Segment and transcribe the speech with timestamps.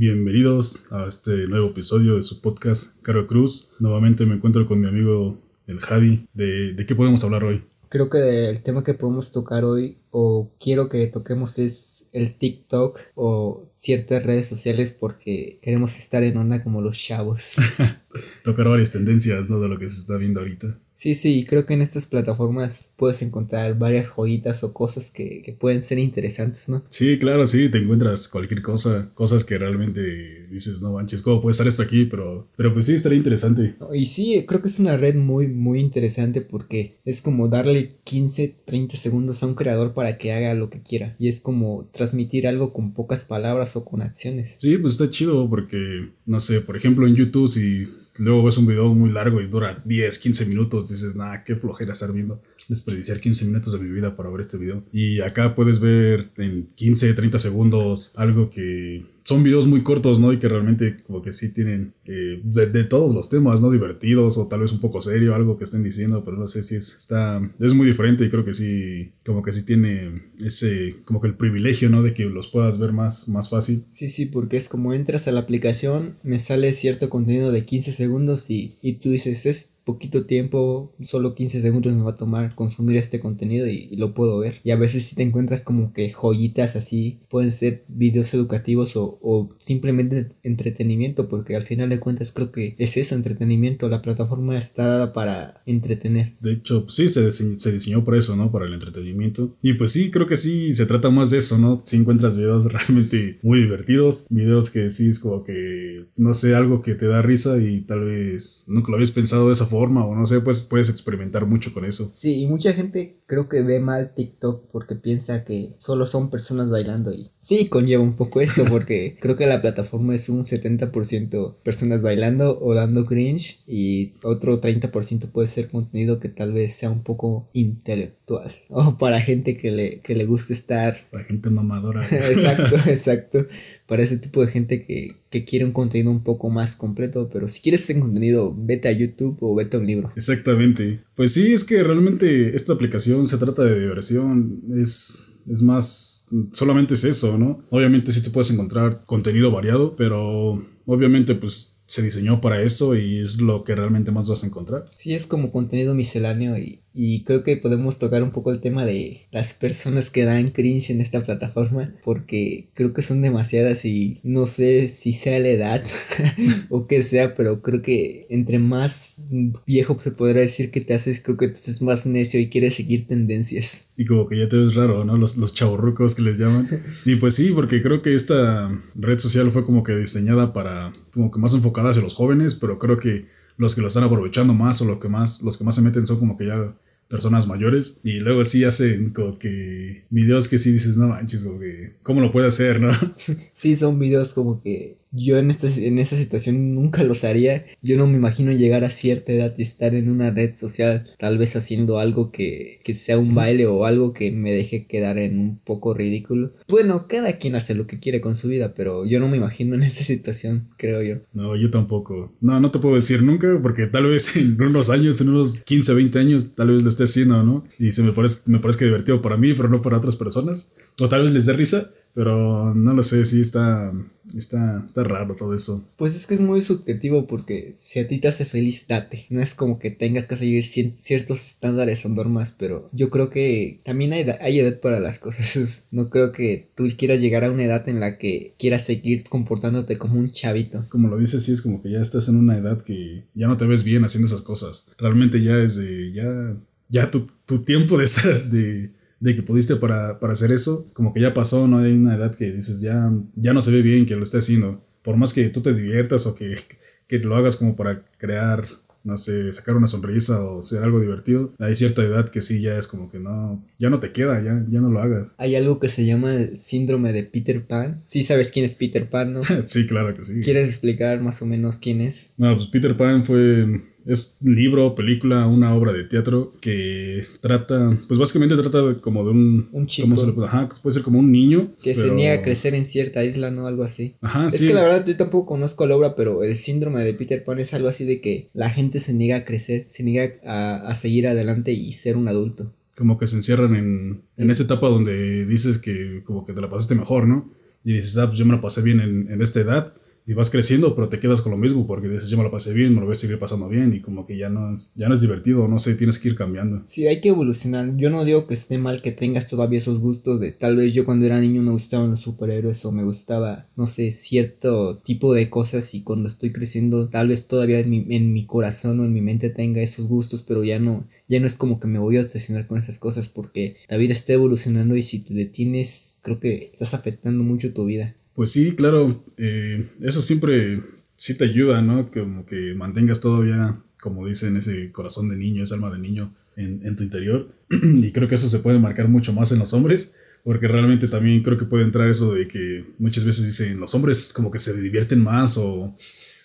[0.00, 3.72] Bienvenidos a este nuevo episodio de su podcast Caro Cruz.
[3.80, 6.26] Nuevamente me encuentro con mi amigo el Javi.
[6.32, 7.62] ¿De, de qué podemos hablar hoy?
[7.90, 12.98] Creo que el tema que podemos tocar hoy o quiero que toquemos es el TikTok
[13.14, 17.56] o ciertas redes sociales porque queremos estar en onda como los chavos.
[18.42, 19.60] Tocar varias tendencias, ¿no?
[19.60, 20.78] De lo que se está viendo ahorita.
[21.00, 25.54] Sí, sí, creo que en estas plataformas puedes encontrar varias joyitas o cosas que, que,
[25.54, 26.84] pueden ser interesantes, ¿no?
[26.90, 31.52] Sí, claro, sí, te encuentras cualquier cosa, cosas que realmente dices, no manches, ¿cómo puede
[31.52, 32.04] estar esto aquí?
[32.04, 33.76] Pero, pero pues sí, estaría interesante.
[33.94, 38.56] Y sí, creo que es una red muy, muy interesante porque es como darle 15,
[38.66, 41.16] 30 segundos a un creador para que haga lo que quiera.
[41.18, 44.56] Y es como transmitir algo con pocas palabras o con acciones.
[44.58, 47.88] Sí, pues está chido porque, no sé, por ejemplo en YouTube si
[48.20, 51.92] luego ves un video muy largo y dura 10, 15 minutos, dices, nada, qué flojera
[51.92, 54.82] estar viendo, desperdiciar 15 minutos de mi vida para ver este video.
[54.92, 60.32] Y acá puedes ver en 15, 30 segundos algo que son videos muy cortos, ¿no?
[60.32, 63.70] Y que realmente como que sí tienen eh, de, todos los temas, ¿no?
[63.70, 66.76] Divertidos o tal vez un poco serio, algo que estén diciendo, pero no sé si
[66.76, 71.20] es, está, es muy diferente y creo que sí, como que sí tiene ese, como
[71.20, 72.02] que el privilegio, ¿no?
[72.02, 73.84] De que los puedas ver más, más fácil.
[73.90, 77.92] Sí, sí, porque es como entras a la aplicación, me sale cierto contenido de 15
[77.92, 82.54] segundos y, y tú dices, es poquito tiempo, solo 15 segundos nos va a tomar
[82.54, 84.60] consumir este contenido y, lo puedo ver.
[84.62, 89.09] Y a veces si te encuentras como que joyitas así, pueden ser videos educativos o,
[89.22, 93.88] o simplemente entretenimiento, porque al final de cuentas creo que es eso, entretenimiento.
[93.88, 96.32] La plataforma está dada para entretener.
[96.40, 98.50] De hecho, pues sí, se, diseñó, se diseñó por eso, ¿no?
[98.50, 99.56] Para el entretenimiento.
[99.62, 101.82] Y pues sí, creo que sí, se trata más de eso, ¿no?
[101.84, 106.82] Si encuentras videos realmente muy divertidos, videos que sí es como que, no sé, algo
[106.82, 110.14] que te da risa y tal vez nunca lo habías pensado de esa forma o
[110.14, 112.10] no sé, pues puedes experimentar mucho con eso.
[112.12, 116.68] Sí, y mucha gente creo que ve mal TikTok porque piensa que solo son personas
[116.68, 121.54] bailando y sí conlleva un poco eso porque creo que la plataforma es un 70%
[121.62, 126.90] personas bailando o dando cringe y otro 30% puede ser contenido que tal vez sea
[126.90, 130.96] un poco intelectual o para gente que le, que le guste estar...
[131.10, 132.04] Para gente mamadora.
[132.10, 133.46] exacto, exacto.
[133.86, 137.48] Para ese tipo de gente que, que quiere un contenido un poco más completo, pero
[137.48, 140.12] si quieres ese contenido, vete a YouTube o vete a un libro.
[140.16, 141.00] Exactamente.
[141.16, 146.94] Pues sí, es que realmente esta aplicación se trata de diversión, es, es más, solamente
[146.94, 147.62] es eso, ¿no?
[147.70, 153.18] Obviamente sí te puedes encontrar contenido variado, pero obviamente pues se diseñó para eso y
[153.18, 154.88] es lo que realmente más vas a encontrar.
[154.94, 158.84] Sí, es como contenido misceláneo y, y creo que podemos tocar un poco el tema
[158.84, 164.20] de las personas que dan cringe en esta plataforma porque creo que son demasiadas y
[164.22, 165.84] no sé si sea la edad
[166.68, 169.22] o que sea, pero creo que entre más
[169.66, 172.76] viejo se podrá decir que te haces, creo que te haces más necio y quieres
[172.76, 173.86] seguir tendencias.
[173.96, 175.16] Y como que ya te ves raro, ¿no?
[175.16, 176.68] Los, los chavorrucos que les llaman.
[177.04, 181.30] Y pues sí, porque creo que esta red social fue como que diseñada para, como
[181.30, 183.26] que más enfocada hacia los jóvenes, pero creo que
[183.56, 186.06] los que lo están aprovechando más o lo que más, los que más se meten
[186.06, 186.74] son como que ya
[187.08, 191.58] personas mayores y luego sí hacen como que videos que sí dices, no manches, como
[191.58, 192.90] que, ¿cómo lo puede hacer, no?
[193.52, 197.64] Sí, son videos como que yo en, esta, en esa situación nunca los haría.
[197.82, 201.38] Yo no me imagino llegar a cierta edad y estar en una red social, tal
[201.38, 205.38] vez haciendo algo que, que sea un baile o algo que me deje quedar en
[205.38, 206.52] un poco ridículo.
[206.68, 209.74] Bueno, cada quien hace lo que quiere con su vida, pero yo no me imagino
[209.74, 211.16] en esa situación, creo yo.
[211.32, 212.32] No, yo tampoco.
[212.40, 215.94] No, no te puedo decir nunca, porque tal vez en unos años, en unos 15,
[215.94, 217.64] 20 años, tal vez lo esté haciendo, ¿no?
[217.78, 220.76] Y se me parece, me parece divertido para mí, pero no para otras personas.
[220.98, 223.92] O tal vez les dé risa pero no lo sé, sí está,
[224.36, 225.84] está, está raro todo eso.
[225.96, 229.26] Pues es que es muy subjetivo porque si a ti te hace feliz, date.
[229.30, 233.80] No es como que tengas que seguir ciertos estándares o normas, pero yo creo que
[233.84, 235.88] también hay, hay edad para las cosas.
[235.92, 239.96] No creo que tú quieras llegar a una edad en la que quieras seguir comportándote
[239.96, 240.84] como un chavito.
[240.88, 243.56] Como lo dices, sí es como que ya estás en una edad que ya no
[243.56, 244.92] te ves bien haciendo esas cosas.
[244.98, 246.56] Realmente ya es de, ya,
[246.88, 248.90] ya tu, tu tiempo de estar, de
[249.20, 252.34] de que pudiste para, para, hacer eso, como que ya pasó, no hay una edad
[252.34, 254.82] que dices, ya, ya no se ve bien que lo esté haciendo.
[255.02, 256.56] Por más que tú te diviertas o que,
[257.06, 258.64] que lo hagas como para crear,
[259.04, 262.76] no sé, sacar una sonrisa o ser algo divertido, hay cierta edad que sí ya
[262.78, 265.34] es como que no, ya no te queda, ya, ya no lo hagas.
[265.36, 268.02] Hay algo que se llama síndrome de Peter Pan.
[268.06, 269.42] Sí sabes quién es Peter Pan, ¿no?
[269.66, 270.40] sí, claro que sí.
[270.40, 272.30] ¿Quieres explicar más o menos quién es?
[272.38, 277.98] No, pues Peter Pan fue es un libro, película, una obra de teatro que trata,
[278.08, 279.68] pues básicamente trata como de un...
[279.72, 280.16] Un chico.
[280.16, 281.70] Se le, ajá, puede ser como un niño.
[281.82, 283.66] Que se niega a crecer en cierta isla, ¿no?
[283.66, 284.14] Algo así.
[284.20, 287.44] Ajá, es que la verdad yo tampoco conozco la obra, pero el síndrome de Peter
[287.44, 290.88] Pan es algo así de que la gente se niega a crecer, se niega a,
[290.88, 292.72] a seguir adelante y ser un adulto.
[292.96, 296.68] Como que se encierran en, en esa etapa donde dices que como que te la
[296.68, 297.50] pasaste mejor, ¿no?
[297.84, 299.92] y dices, ah, pues yo me la pasé bien en, en esta edad
[300.30, 302.72] y vas creciendo, pero te quedas con lo mismo porque dices, yo me la pasé
[302.72, 305.08] bien, me lo voy a seguir pasando bien y como que ya no es, ya
[305.08, 306.84] no es divertido, no sé, tienes que ir cambiando.
[306.86, 307.96] Sí, hay que evolucionar.
[307.96, 311.04] Yo no digo que esté mal que tengas todavía esos gustos de tal vez yo
[311.04, 315.50] cuando era niño me gustaban los superhéroes o me gustaba, no sé, cierto tipo de
[315.50, 319.12] cosas y cuando estoy creciendo tal vez todavía en mi, en mi corazón o en
[319.12, 322.18] mi mente tenga esos gustos, pero ya no, ya no es como que me voy
[322.18, 326.38] a obsesionar con esas cosas porque la vida está evolucionando y si te detienes creo
[326.38, 328.14] que estás afectando mucho tu vida.
[328.34, 330.82] Pues sí, claro, eh, eso siempre
[331.16, 332.10] sí te ayuda, ¿no?
[332.10, 336.96] Como que mantengas todavía, como dicen, ese corazón de niño, esa alma de niño en,
[336.96, 337.48] tu interior.
[337.70, 341.42] y creo que eso se puede marcar mucho más en los hombres, porque realmente también
[341.42, 344.80] creo que puede entrar eso de que muchas veces dicen, los hombres como que se
[344.80, 345.94] divierten más o,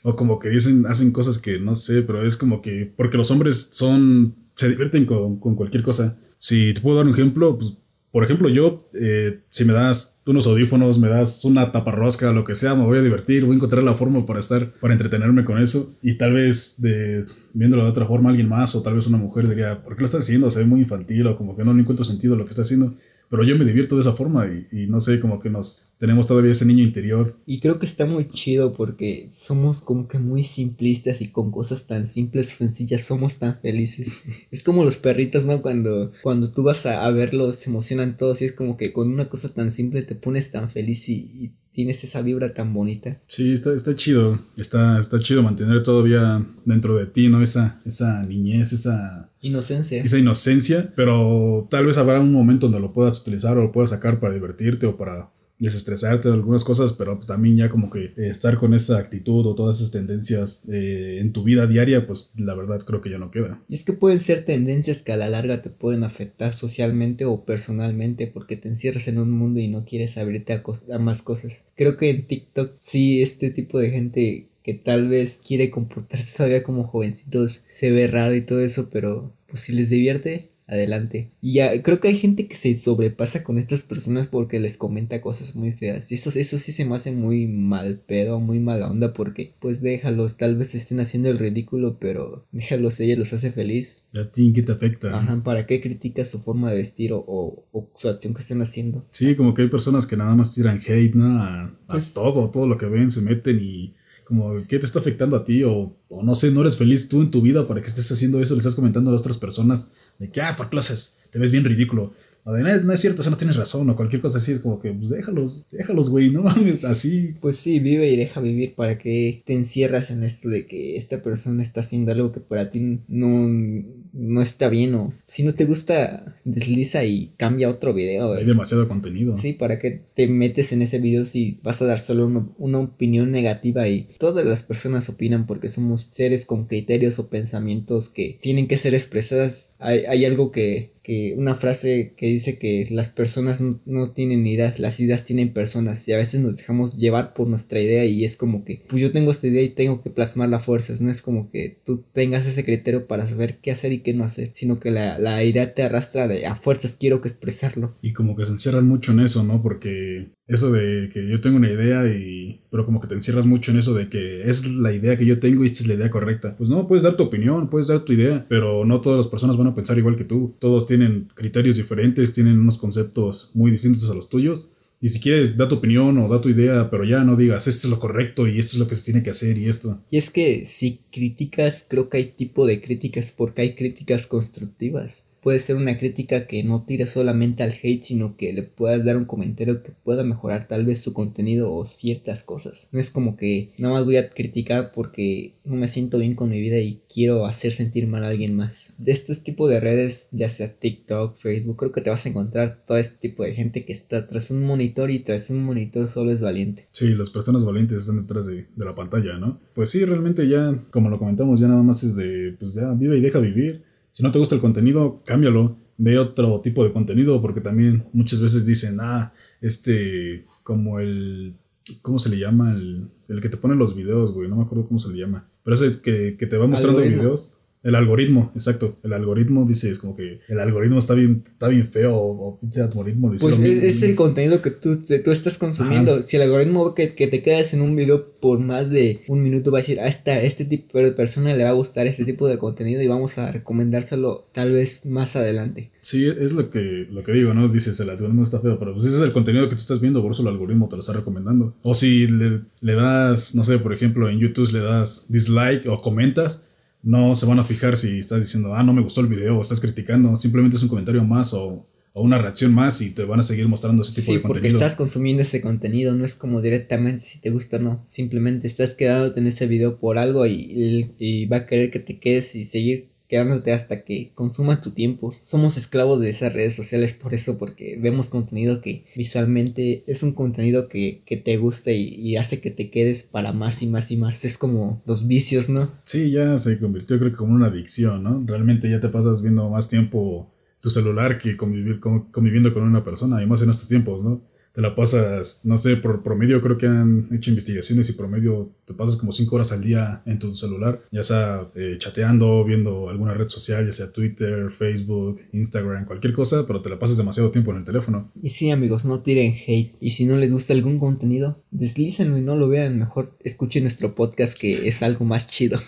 [0.03, 3.31] o como que dicen, hacen cosas que no sé, pero es como que, porque los
[3.31, 6.17] hombres son, se divierten con, con cualquier cosa.
[6.37, 7.77] Si te puedo dar un ejemplo, pues
[8.15, 12.56] por ejemplo, yo, eh, si me das unos audífonos, me das una taparrosca, lo que
[12.56, 15.62] sea, me voy a divertir, voy a encontrar la forma para estar, para entretenerme con
[15.62, 15.97] eso.
[16.01, 19.50] Y tal vez de viéndolo de otra forma, alguien más o tal vez una mujer
[19.50, 20.50] diría, ¿por qué lo estás haciendo?
[20.50, 22.94] Se ve muy infantil o como que no encuentro sentido lo que está haciendo
[23.35, 26.51] pero yo me divierto de esa forma y, no sé, como que nos tenemos todavía
[26.51, 27.35] ese niño interior.
[27.45, 31.85] Y creo que está muy chido porque somos como que muy simplistas y con cosas
[31.85, 34.19] tan simples o sencillas somos tan felices.
[34.51, 35.61] es como los perritos, ¿no?
[35.61, 39.27] Cuando, cuando tú vas a, verlos se emocionan todos y es como que con una
[39.27, 43.19] cosa tan simple te pones tan feliz y tienes esa vibra tan bonita.
[43.27, 44.39] Sí, está, está chido.
[44.55, 47.41] Está, está chido mantener todavía dentro de ti, ¿no?
[47.41, 50.03] Esa, esa niñez, esa inocencia.
[50.03, 53.92] Esa inocencia, pero tal vez habrá un momento donde lo puedas utilizar o lo puedas
[53.92, 58.57] sacar para divertirte o para desestresarte de algunas cosas, pero también ya como que estar
[58.57, 62.81] con esa actitud o todas esas tendencias eh, en tu vida diaria, pues la verdad
[62.86, 63.62] creo que ya no queda.
[63.69, 67.45] Y es que pueden ser tendencias que a la larga te pueden afectar socialmente o
[67.45, 70.63] personalmente porque te encierras en un mundo y no quieres abrirte a,
[70.94, 71.65] a más cosas.
[71.75, 76.63] Creo que en TikTok sí este tipo de gente que tal vez quiere comportarse todavía
[76.63, 81.31] como jovencitos se ve raro y todo eso, pero pues si les divierte, adelante.
[81.42, 85.22] Y ya, creo que hay gente que se sobrepasa con estas personas porque les comenta
[85.22, 86.12] cosas muy feas.
[86.12, 89.81] Y eso, eso sí se me hace muy mal pedo, muy mala onda porque pues
[89.81, 94.10] déjalos, tal vez estén haciendo el ridículo, pero déjalos, ella los hace feliz.
[94.19, 95.18] ¿A ti qué te afecta?
[95.18, 99.06] Ajá, ¿para qué criticas su forma de vestir o, o, su acción que estén haciendo?
[99.10, 101.42] Sí, como que hay personas que nada más tiran hate, ¿no?
[101.42, 105.38] A, pues todo, todo lo que ven, se meten y como qué te está afectando
[105.38, 107.88] a ti o, o, no sé, no eres feliz tú en tu vida para que
[107.88, 111.39] estés haciendo eso, le estás comentando a otras personas de que, ah, por clases, te
[111.39, 112.13] ves bien ridículo.
[112.48, 114.60] O de, no, es cierto, o sea, no tienes razón, o cualquier cosa así, es
[114.60, 116.45] como que, pues déjalos, déjalos, güey, no
[116.83, 117.33] así.
[117.42, 121.24] Pues sí, vive y deja vivir, ¿para que te encierras en esto de que esta
[121.24, 123.83] persona está haciendo algo que para ti no,
[124.15, 128.33] no está bien, o si no te gusta, desliza y cambia otro video.
[128.33, 129.35] Hay demasiado contenido.
[129.35, 132.79] Sí, ¿para que te metes en ese video si vas a dar solo una, una
[132.79, 138.39] opinión negativa y todas las personas opinan porque somos seres con criterios o pensamientos que
[138.41, 139.75] tienen que ser expresadas?
[139.79, 144.80] Hay, hay algo que que una frase que dice que las personas no, tienen ideas,
[144.80, 148.38] las ideas tienen personas y a veces nos dejamos llevar por nuestra idea y es
[148.38, 151.22] como que pues yo tengo esta idea y tengo que plasmar las fuerzas, no es
[151.22, 154.80] como que tú tengas ese criterio para saber qué hacer y qué no hacer, sino
[154.80, 157.94] que la, la idea te arrastra de a fuerzas quiero que expresarlo.
[158.02, 159.62] Y como que se encierran mucho en eso, ¿no?
[159.62, 163.71] Porque eso de que yo tengo una idea y pero como que te encierras mucho
[163.71, 166.09] en eso de que es la idea que yo tengo y esta es la idea
[166.09, 166.56] correcta.
[166.57, 169.57] Pues no, puedes dar tu opinión, puedes dar tu idea, pero no todas las personas
[169.57, 170.54] van a pensar igual que tú.
[170.59, 174.71] Todos tienen criterios diferentes, tienen unos conceptos muy distintos a los tuyos.
[175.02, 177.87] Y si quieres, da tu opinión o da tu idea, pero ya no digas, esto
[177.87, 179.99] es lo correcto y esto es lo que se tiene que hacer y esto.
[180.09, 185.34] Y es que si criticas, creo que hay tipo de críticas porque hay críticas constructivas
[185.45, 189.16] puede ser una crítica que no tire solamente al hate, sino que le puedas dar
[189.16, 192.90] un comentario que pueda mejorar tal vez su contenido o ciertas cosas.
[192.94, 196.49] No es como que nada más voy a criticar porque no me siento bien con
[196.49, 198.95] mi vida y quiero hacer sentir mal a alguien más.
[198.97, 202.83] De este tipo de redes, ya sea TikTok, Facebook, creo que te vas a encontrar
[202.87, 206.31] todo este tipo de gente que está tras un monitor y tras un monitor solo
[206.31, 206.87] es valiente.
[206.92, 209.59] Sí, las personas valientes están detrás de, de la pantalla, ¿no?
[209.75, 213.19] Pues sí, realmente ya, como lo comentamos, ya nada más es de, pues ya, vive
[213.19, 213.84] y deja vivir
[214.16, 215.76] si no te gusta el contenido, cámbialo.
[215.98, 221.57] Ve otro tipo de contenido porque también muchas veces dicen, ah, este, como el,
[222.02, 222.74] ¿cómo se le llama?
[222.74, 225.50] El, el que te pone los videos, güey, no me acuerdo cómo se le llama.
[225.64, 227.55] Pero ese que, que te va mostrando videos.
[227.85, 228.97] El algoritmo, exacto.
[229.04, 232.81] El algoritmo dice, es como que el algoritmo está bien, está bien feo o pinche
[232.81, 233.31] algoritmo.
[233.39, 236.23] Pues es, es, el contenido que tú, tú estás consumiendo.
[236.23, 239.69] Si el algoritmo que, que, te quedas en un video por más de un minuto,
[239.71, 242.47] va a decir, a esta, este tipo de persona le va a gustar este tipo
[242.47, 245.92] de contenido y vamos a recomendárselo tal vez más adelante.
[246.01, 247.68] Sí, es lo que, lo que digo, ¿no?
[247.68, 250.23] Dices, el algoritmo está feo, pero pues ese es el contenido que tú estás viendo,
[250.23, 251.75] por eso el algoritmo te lo está recomendando.
[251.83, 256.01] O si le, le das, no sé, por ejemplo, en YouTube le das dislike o
[256.01, 256.65] comentas,
[257.06, 259.62] no se van a fijar si estás diciendo, ah, no me gustó el video o
[259.62, 260.35] estás criticando.
[260.35, 264.02] Simplemente es un comentario más o, una reacción más y te van a seguir mostrando
[264.02, 264.69] ese tipo de contenido.
[264.69, 268.04] Sí, porque estás consumiendo ese contenido, no es como directamente si te gusta o no.
[268.07, 272.19] Simplemente estás quedándote en ese video por algo y, y va a querer que te
[272.19, 275.35] quedes y seguir quedándote hasta que consuma tu tiempo.
[275.44, 280.33] Somos esclavos de esas redes sociales por eso, porque vemos contenido que visualmente es un
[280.33, 284.45] contenido que, te gusta y, hace que te quedes para más y más y más.
[284.45, 285.89] Es como los vicios, ¿no?
[286.03, 288.44] Sí, ya se convirtió creo que como una adicción, ¿no?
[288.45, 290.51] Realmente ya te pasas viendo más tiempo
[290.81, 294.41] tu celular que convivir, conviviendo con una persona, y más en estos tiempos, ¿no?
[294.75, 298.94] Te la pasas, no sé, por promedio creo que han hecho investigaciones y promedio te
[298.94, 303.33] pasas como 5 horas al día en tu celular, ya sea eh, chateando, viendo alguna
[303.33, 307.71] red social, ya sea Twitter, Facebook, Instagram, cualquier cosa, pero te la pasas demasiado tiempo
[307.71, 308.31] en el teléfono.
[308.44, 309.94] Y sí, amigos, no tiren hate.
[309.99, 312.99] Y si no les gusta algún contenido, deslícenlo y no lo vean.
[312.99, 315.79] Mejor escuchen nuestro podcast que es algo más chido.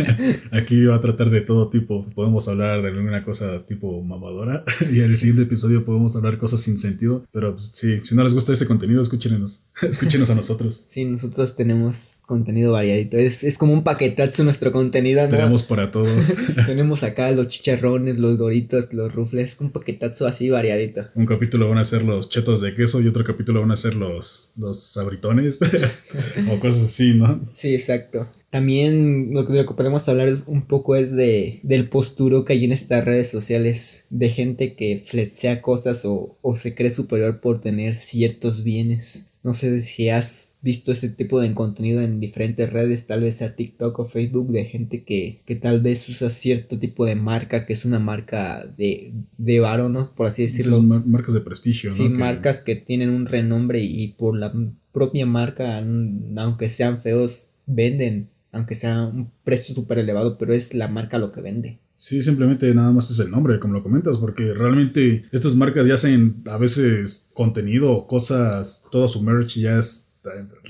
[0.52, 2.06] Aquí va a tratar de todo tipo.
[2.14, 6.60] Podemos hablar de alguna cosa tipo mamadora y en el siguiente episodio podemos hablar cosas
[6.60, 9.70] sin sentido, pero pues, sí, si no les gusta ese contenido, escúchenos.
[9.82, 10.86] Escúchenos a nosotros.
[10.88, 13.16] Sí, nosotros tenemos contenido variadito.
[13.16, 15.30] Es, es como un paquetazo nuestro contenido, ¿no?
[15.30, 16.06] Tenemos para todo.
[16.66, 21.06] tenemos acá los chicharrones, los doritos, los rufles, un paquetazo así variadito.
[21.14, 23.94] Un capítulo van a ser los chetos de queso y otro capítulo van a ser
[23.94, 25.58] los, los sabritones
[26.50, 27.40] o cosas así, ¿no?
[27.54, 28.26] Sí, exacto.
[28.56, 33.04] También lo que, podemos hablar un poco es de, del posturo que hay en estas
[33.04, 38.64] redes sociales de gente que flexea cosas o, o se cree superior por tener ciertos
[38.64, 39.32] bienes.
[39.42, 43.54] No sé si has visto ese tipo de contenido en diferentes redes, tal vez sea
[43.54, 47.74] TikTok o Facebook, de gente que, que tal vez usa cierto tipo de marca, que
[47.74, 50.14] es una marca de, de varo, ¿no?
[50.14, 50.76] Por así decirlo.
[50.76, 54.50] Son marcas de prestigio, Sí, marcas que tienen un renombre y por la
[54.92, 55.76] propia marca,
[56.38, 61.32] aunque sean feos, venden aunque sea un precio súper elevado, pero es la marca lo
[61.32, 61.78] que vende.
[61.98, 65.94] Sí, simplemente nada más es el nombre, como lo comentas, porque realmente estas marcas ya
[65.94, 70.06] hacen a veces contenido, cosas, todo su merch ya es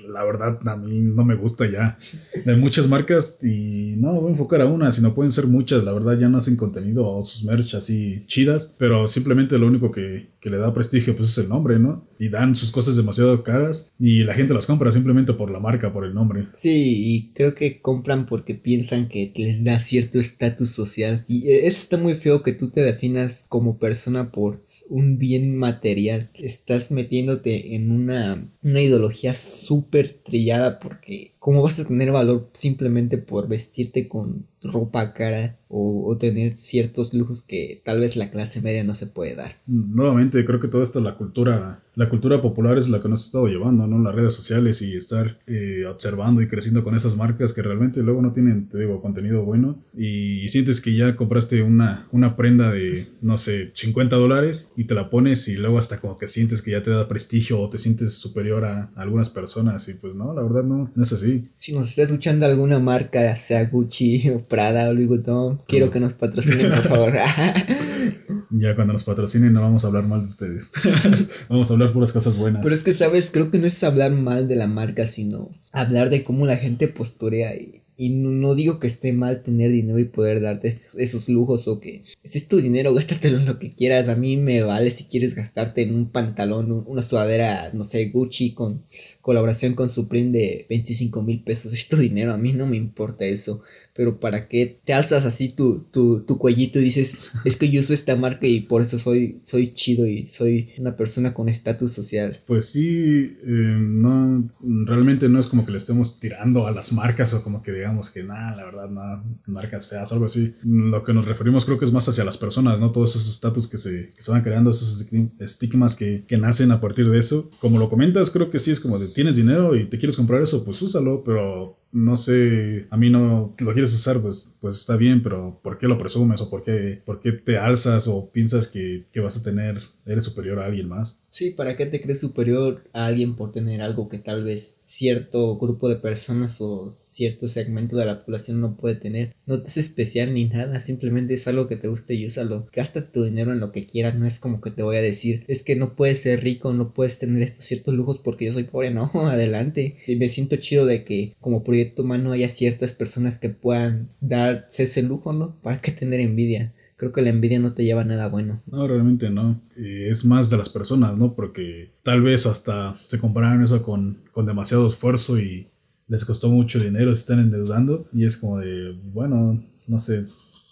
[0.09, 1.99] la verdad a mí no me gusta ya.
[2.45, 5.85] De muchas marcas y no voy a enfocar a una, sino pueden ser muchas.
[5.85, 9.91] La verdad ya no hacen contenido o sus merch así chidas, pero simplemente lo único
[9.91, 12.07] que, que le da prestigio pues es el nombre, ¿no?
[12.21, 15.93] Y dan sus cosas demasiado caras y la gente las compra simplemente por la marca,
[15.93, 16.47] por el nombre.
[16.53, 16.71] Sí,
[17.05, 21.25] y creo que compran porque piensan que les da cierto estatus social.
[21.27, 25.57] Y e, eso está muy feo que tú te definas como persona por un bien
[25.57, 26.31] material.
[26.35, 33.19] Estás metiéndote en una, una ideología súper trillada porque ¿cómo vas a tener valor simplemente
[33.19, 38.83] por vestirte con ropa cara o, tener ciertos lujos que tal vez la clase media
[38.83, 39.55] no se puede dar.
[39.69, 43.27] Nuevamente, creo que todo esto, la cultura, la cultura popular es la que nos ha
[43.27, 43.99] estado llevando, ¿no?
[43.99, 48.21] Las redes sociales y estar eh, observando y creciendo con esas marcas que realmente luego
[48.21, 53.09] no tienen, te digo, contenido bueno y, sientes que ya compraste una, una prenda de,
[53.21, 56.71] no sé, 50 dólares y te la pones y luego hasta como que sientes que
[56.71, 60.43] ya te da prestigio o te sientes superior a, algunas personas y pues no, la
[60.43, 61.47] verdad no, no es así.
[61.57, 66.01] Si nos está escuchando alguna marca, sea Gucci o Prada o Louis Vuitton, quiero que
[66.01, 67.13] nos patrocinen, por favor.
[68.51, 70.73] ya cuando nos patrocinen no vamos a hablar mal de ustedes.
[71.49, 72.63] vamos a hablar puras cosas buenas.
[72.63, 73.31] Pero es que, ¿sabes?
[73.31, 76.89] Creo que no es hablar mal de la marca, sino hablar de cómo la gente
[76.89, 81.67] posturea y y no, digo que esté mal tener dinero y poder darte esos, lujos
[81.67, 84.09] o que si es tu dinero, gástatelo en lo que quieras.
[84.09, 88.53] A mí me vale si quieres gastarte en un pantalón, una sudadera, no sé, Gucci
[88.53, 88.85] con
[89.23, 91.73] colaboración con Supreme de 25 mil pesos.
[91.77, 93.63] Es tu dinero, a mí no me importa eso
[93.97, 97.81] pero ¿para qué te alzas así tu, tu, tu, cuellito y dices, es que yo
[97.81, 101.93] uso esta marca y por eso soy, soy chido y soy una persona con estatus
[101.93, 102.39] social?
[102.47, 107.33] Pues sí, eh, no, realmente no es como que le estemos tirando a las marcas
[107.33, 110.55] o como que digamos que nada, la verdad, nada, marcas feas o algo así.
[110.65, 112.93] Lo que nos referimos creo que es más hacia las personas, ¿no?
[112.93, 115.07] Todos esos estatus que se, que se van creando, esos
[115.41, 117.51] estigmas que, que nacen a partir de eso.
[117.61, 120.43] Como lo comentas, creo que sí es como de tienes dinero y te quieres comprar
[120.43, 124.97] eso, pues úsalo, pero no sé, a mí no lo quieres usar, pues, pues está
[124.97, 128.69] bien, pero ¿por qué lo presumes o por qué, por qué te alzas o piensas
[128.69, 131.23] que, que vas a tener eres superior a alguien más.
[131.29, 135.59] Sí, ¿para qué te crees superior a alguien por tener algo que tal vez cierto
[135.59, 139.35] grupo de personas o cierto segmento de la población no puede tener?
[139.47, 142.67] No te es especial ni nada, simplemente es algo que te guste y úsalo.
[142.73, 145.45] Gasta tu dinero en lo que quieras, no es como que te voy a decir,
[145.49, 148.65] es que no puedes ser rico, no puedes tener estos ciertos lujos porque yo soy
[148.65, 149.97] pobre, no, adelante.
[150.07, 154.85] Y me siento chido de que como proyecto humano haya ciertas personas que puedan darse
[154.85, 155.61] ese lujo, ¿no?
[155.63, 156.73] ¿Para qué tener envidia?
[156.97, 158.61] Creo que la envidia no te lleva a nada bueno.
[158.67, 159.61] No, realmente no.
[159.77, 161.35] es más de las personas, ¿no?
[161.35, 165.67] Porque tal vez hasta se compararon eso con, con demasiado esfuerzo y
[166.09, 170.27] les costó mucho dinero, se están endeudando y es como de, bueno, no sé,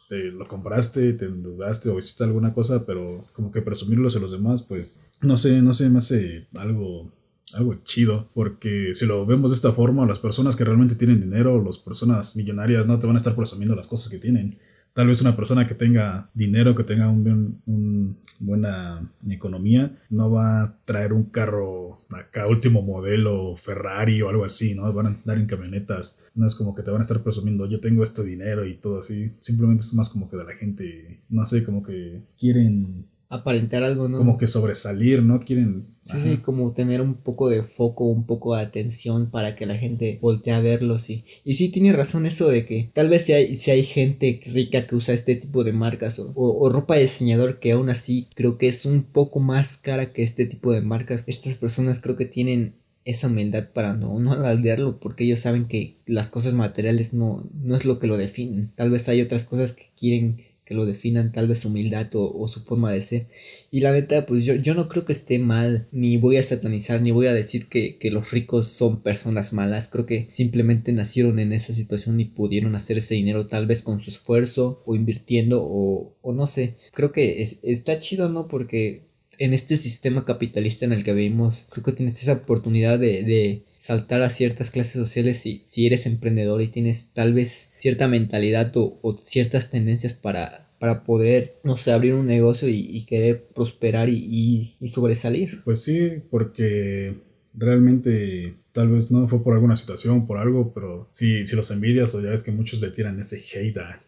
[0.08, 4.32] te lo compraste, te endeudaste o hiciste alguna cosa, pero como que presumirlo a los
[4.32, 7.10] demás, pues no sé, no sé, me hace algo
[7.54, 11.62] algo chido, porque si lo vemos de esta forma, las personas que realmente tienen dinero,
[11.62, 14.58] las personas millonarias, no te van a estar presumiendo las cosas que tienen
[14.94, 20.76] tal vez una persona que tenga dinero, que tenga un, buena economía, no va a
[20.84, 24.92] traer un carro acá último modelo Ferrari o algo así, ¿no?
[24.92, 26.30] Van a andar en camionetas.
[26.34, 29.00] No es como que te van a estar presumiendo, yo tengo este dinero y todo
[29.00, 29.32] así.
[29.40, 34.08] Simplemente es más como que de la gente, no sé, como que quieren aparentar algo,
[34.08, 34.18] ¿no?
[34.18, 35.40] Como que sobresalir, ¿no?
[35.40, 35.94] Quieren...
[36.00, 39.78] Sí, sí, como tener un poco de foco, un poco de atención para que la
[39.78, 41.24] gente voltee a verlo, sí.
[41.46, 44.86] Y sí tiene razón eso de que tal vez si hay, si hay gente rica
[44.86, 48.58] que usa este tipo de marcas o, o, ropa de diseñador que aún así creo
[48.58, 51.24] que es un poco más cara que este tipo de marcas.
[51.26, 52.74] Estas personas creo que tienen
[53.04, 57.76] esa humildad para no, no alardearlo porque ellos saben que las cosas materiales no, no
[57.76, 58.72] es lo que lo definen.
[58.74, 62.48] Tal vez hay otras cosas que quieren que lo definan tal vez su humildad o,
[62.48, 63.26] su forma de ser.
[63.70, 67.02] Y la neta, pues yo, yo no creo que esté mal, ni voy a satanizar,
[67.02, 69.88] ni voy a decir que, los ricos son personas malas.
[69.88, 74.00] Creo que simplemente nacieron en esa situación y pudieron hacer ese dinero tal vez con
[74.00, 76.74] su esfuerzo o invirtiendo o, o no sé.
[76.92, 78.48] Creo que está chido, ¿no?
[78.48, 79.02] Porque
[79.38, 84.22] en este sistema capitalista en el que vivimos, creo que tienes esa oportunidad de, saltar
[84.22, 89.20] a ciertas clases sociales si, si, eres emprendedor y tienes tal vez cierta mentalidad o,
[89.22, 94.88] ciertas tendencias para, para poder, no sé, abrir un negocio y, querer prosperar y, y,
[94.88, 95.60] sobresalir.
[95.64, 97.12] Pues sí, porque
[97.52, 102.14] realmente tal vez no fue por alguna situación, por algo, pero si, si los envidias
[102.14, 103.98] o ya es que muchos le tiran ese hate a,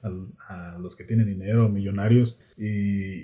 [0.48, 2.64] a, los que tienen dinero, millonarios, y,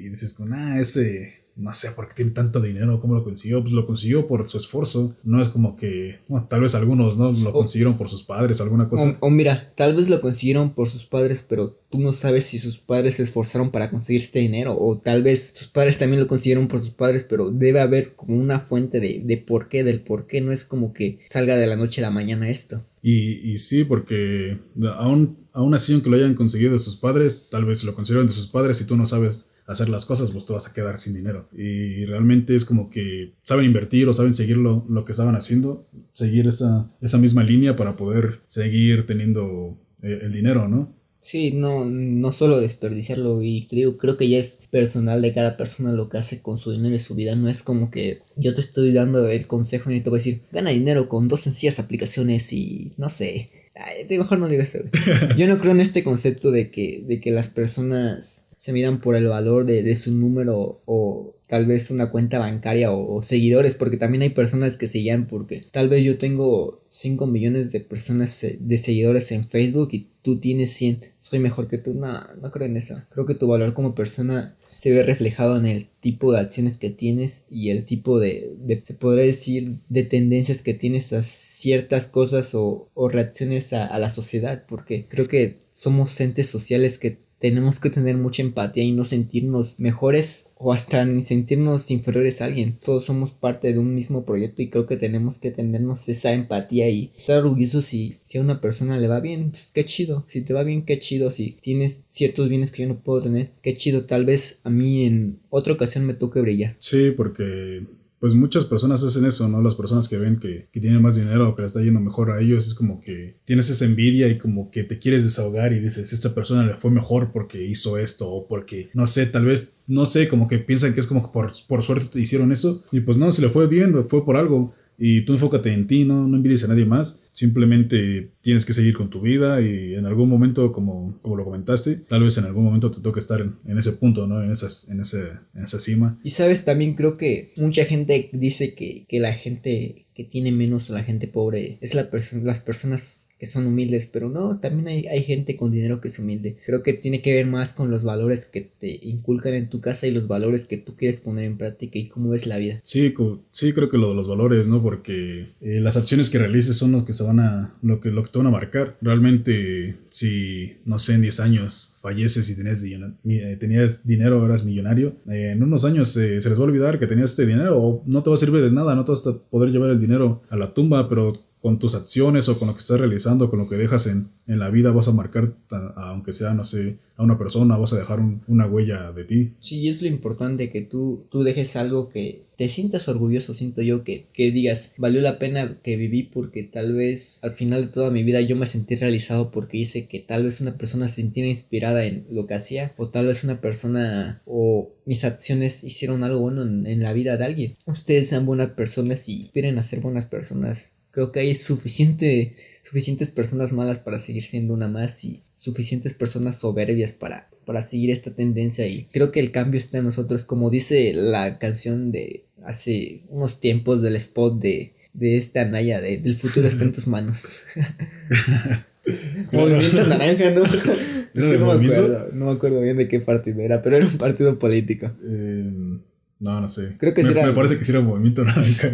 [0.05, 3.73] y dices, ah, ese no sé por qué tiene tanto dinero, cómo lo consiguió, pues
[3.73, 7.33] lo consiguió por su esfuerzo, no es como que, bueno, tal vez algunos, ¿no?
[7.33, 9.17] Lo consiguieron por sus padres o alguna cosa.
[9.21, 12.79] O, mira, tal vez lo consiguieron por sus padres, pero tú no sabes si sus
[12.79, 16.69] padres se esforzaron para conseguir este dinero, o tal vez sus padres también lo consiguieron
[16.69, 20.27] por sus padres, pero debe haber como una fuente de, de por qué, del por
[20.27, 22.83] qué, no es como que salga de la noche a la mañana esto.
[23.03, 24.59] Y, y sí, porque
[24.97, 28.33] aún, aún así, aunque lo hayan conseguido de sus padres, tal vez lo consiguieron de
[28.33, 31.15] sus padres y tú no sabes hacer las cosas, pues te vas a quedar sin
[31.15, 31.49] dinero.
[31.53, 36.47] Y realmente es como que saben invertir o saben seguir lo, que estaban haciendo, seguir
[36.47, 40.93] esa, esa misma línea para poder seguir teniendo eh, el dinero, ¿no?
[41.23, 45.93] Sí, no, no solo desperdiciarlo y creo, creo que ya es personal de cada persona
[45.93, 47.37] lo que hace con su dinero y su vida.
[47.37, 50.41] No es como que yo te estoy dando el consejo y te voy a decir,
[50.51, 53.51] gana dinero con dos sencillas aplicaciones y no sé.
[53.77, 54.89] Ay, mejor no digas eso.
[55.37, 59.17] Yo no creo en este concepto de que, de que las personas se midan por
[59.17, 64.23] el valor de, su número o tal vez una cuenta bancaria o, seguidores, porque también
[64.23, 68.79] hay personas que se porque tal vez yo tengo 5 millones de personas eh, de
[68.79, 72.77] seguidores en Facebook y tú tienes 100, soy mejor que tú, no, no creo en
[72.77, 72.97] eso.
[73.11, 76.91] Creo que tu valor como persona se ve reflejado en el tipo de acciones que
[76.91, 82.55] tienes y el tipo de, se podría decir, de tendencias que tienes a ciertas cosas
[82.55, 87.91] o, reacciones a, a, la sociedad, porque creo que somos entes sociales que tenemos que
[87.91, 92.79] tener mucha empatía y no sentirnos mejores o hasta ni sentirnos inferiores a alguien.
[92.85, 96.89] Todos somos parte de un mismo proyecto y creo que tenemos que tenernos esa empatía
[96.89, 100.25] y estar orgullosos si, si a una persona le va bien, pues qué chido.
[100.29, 101.33] Si te va bien, qué chido.
[101.33, 104.05] Si tienes ciertos bienes que yo no puedo tener, qué chido.
[104.05, 106.77] Tal vez a mí en otra ocasión me toque brillar.
[106.79, 107.83] Sí, porque
[108.23, 109.61] pues muchas personas hacen eso, ¿no?
[109.61, 112.31] Las personas que ven que, que tienen más dinero o que le está yendo mejor
[112.31, 115.81] a ellos, es como que tienes esa envidia y como que te quieres desahogar y
[115.81, 119.79] dices, esta persona le fue mejor porque hizo esto o porque, no sé, tal vez,
[119.89, 122.85] no sé, como que piensan que es como que por, por suerte te hicieron eso
[122.93, 124.73] y pues no, si le fue bien, fue por algo.
[124.99, 127.29] Y tú enfócate en ti, no, no envidies a nadie más.
[127.33, 131.97] Simplemente tienes que seguir con tu vida y en algún momento, como, como lo comentaste,
[131.97, 134.43] tal vez en algún momento te toque estar en, ese punto, ¿no?
[134.43, 135.23] En, esas, en, ese,
[135.55, 136.19] en esa cima.
[136.23, 140.91] Y sabes, también creo que mucha gente dice que, que la gente que tiene menos
[140.91, 144.87] a la gente pobre es la persona las personas que son humildes, pero no, también
[144.87, 146.57] hay, hay, gente con dinero que es humilde.
[146.65, 150.07] Creo que tiene que ver más con los valores que te inculcan en tu casa
[150.07, 152.79] y los valores que tú quieres poner en práctica y cómo ves la vida.
[152.85, 153.13] Sí,
[153.51, 154.81] sí creo que lo de los valores, ¿no?
[154.81, 158.23] Porque eh, las acciones que realices son los que se van a, lo que, lo
[158.23, 158.97] que te van a marcar.
[159.01, 165.17] Realmente, si, no sé, en 10 años falleces y tenías, eh, tenías dinero, eras millonario,
[165.29, 168.23] eh, en unos años se les va a olvidar que tenías este dinero o no
[168.23, 170.57] te va a servir de nada, no te vas a poder llevar el dinero a
[170.57, 173.77] la tumba, pero con tus acciones o con lo que estás realizando, con lo que
[173.77, 175.55] dejas en, en la vida, vas a marcar,
[175.95, 179.51] aunque sea, no sé, a una persona, vas a dejar una huella de ti.
[179.61, 184.03] Sí, es lo importante que tú, tú dejes algo que te sientas orgulloso, siento yo,
[184.03, 188.11] que, que digas, valió la pena que viví porque tal vez al final de toda
[188.11, 191.49] mi vida yo me sentí realizado porque hice que tal vez una persona se sintiera
[191.49, 196.41] inspirada en lo que hacía o tal vez una persona o mis acciones hicieron algo
[196.41, 197.77] bueno en, en la vida de alguien.
[197.87, 203.31] Ustedes sean buenas personas y inspiren a ser buenas personas Creo que hay suficiente, suficientes
[203.31, 208.31] personas malas para seguir siendo una más y suficientes personas soberbias para, para seguir esta
[208.31, 213.21] tendencia y creo que el cambio está en nosotros, como dice la canción de hace
[213.29, 217.65] unos tiempos del spot de, de esta Anaya, de, del futuro está en tus manos.
[219.53, 220.63] movimiento naranja, ¿no?
[221.35, 224.59] no, me acuerdo, no me acuerdo bien de qué partido era, pero era un partido
[224.59, 225.11] político.
[225.25, 225.99] Eh,
[226.41, 226.97] no, no sé.
[226.99, 228.91] Creo que me, me parece que sí era un movimiento naranja.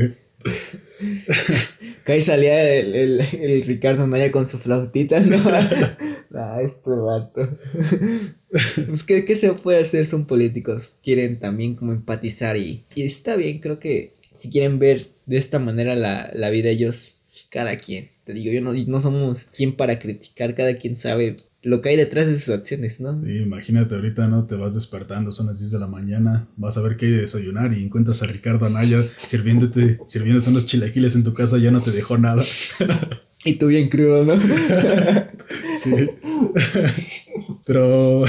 [2.08, 5.36] Que ahí salía el, el, Ricardo Naya con su flautita, ¿no?
[6.34, 7.46] ah, este vato.
[8.86, 10.06] pues, ¿qué, ¿qué, se puede hacer?
[10.06, 11.00] Son políticos.
[11.04, 15.58] Quieren también como empatizar y, y está bien, creo que si quieren ver de esta
[15.58, 17.16] manera la, la vida ellos,
[17.50, 18.08] cada quien.
[18.24, 21.96] Te digo, yo no, no somos quien para criticar, cada quien sabe lo que hay
[21.96, 23.20] detrás de sus acciones, ¿no?
[23.20, 24.46] Sí, imagínate ahorita, ¿no?
[24.46, 27.20] Te vas despertando, son las 10 de la mañana, vas a ver qué hay de
[27.22, 31.80] desayunar y encuentras a Ricardo Anaya sirviéndote, sirviéndose unos chilaquiles en tu casa, ya no
[31.80, 32.42] te dejó nada.
[33.44, 34.38] y tú bien crudo, ¿no?
[35.78, 36.10] sí.
[37.66, 38.24] Pero...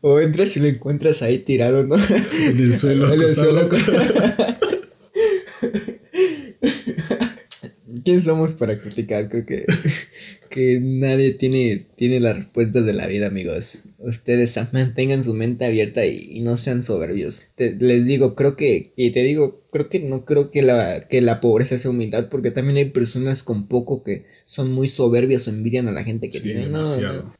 [0.00, 1.96] o entras y lo encuentras ahí tirado, ¿no?
[1.96, 3.02] En el suelo.
[3.12, 3.68] En el suelo.
[8.04, 9.28] ¿Quién somos para criticar?
[9.28, 9.64] Creo que
[10.52, 13.84] que nadie tiene, tiene las respuestas de la vida, amigos.
[13.98, 17.52] Ustedes mantengan su mente abierta y, no sean soberbios.
[17.56, 21.40] les digo, creo que, y te digo, creo que no creo que la, que la
[21.40, 25.88] pobreza sea humildad, porque también hay personas con poco que son muy soberbias o envidian
[25.88, 26.66] a la gente que tiene.
[26.66, 26.84] No,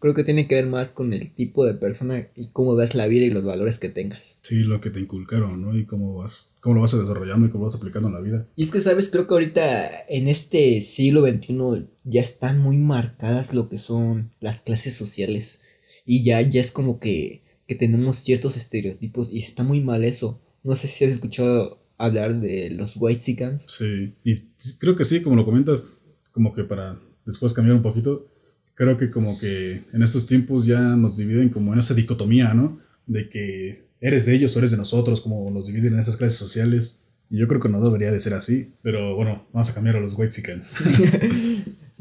[0.00, 3.06] creo que tiene que ver más con el tipo de persona y cómo ves la
[3.06, 4.38] vida y los valores que tengas.
[4.40, 5.76] Sí, lo que te inculcaron, ¿no?
[5.76, 8.46] Y cómo vas, cómo lo vas desarrollando y cómo lo vas aplicando en la vida.
[8.56, 9.10] Y es que, ¿sabes?
[9.10, 14.62] Creo que ahorita en este siglo XXI ya están muy marcadas lo que son las
[14.62, 15.64] clases sociales.
[16.06, 20.40] Y ya, ya es como que, que tenemos ciertos estereotipos y está muy mal eso.
[20.64, 23.64] No sé si has escuchado hablar de los white chickens.
[23.66, 24.34] Sí, y
[24.78, 25.86] creo que sí, como lo comentas,
[26.32, 28.28] como que para después cambiar un poquito,
[28.74, 32.80] creo que como que en estos tiempos ya nos dividen como en esa dicotomía, ¿no?
[33.06, 36.38] De que eres de ellos o eres de nosotros, como nos dividen en esas clases
[36.38, 37.04] sociales.
[37.30, 40.00] Y yo creo que no debería de ser así, pero bueno, vamos a cambiar a
[40.00, 40.72] los white chickens.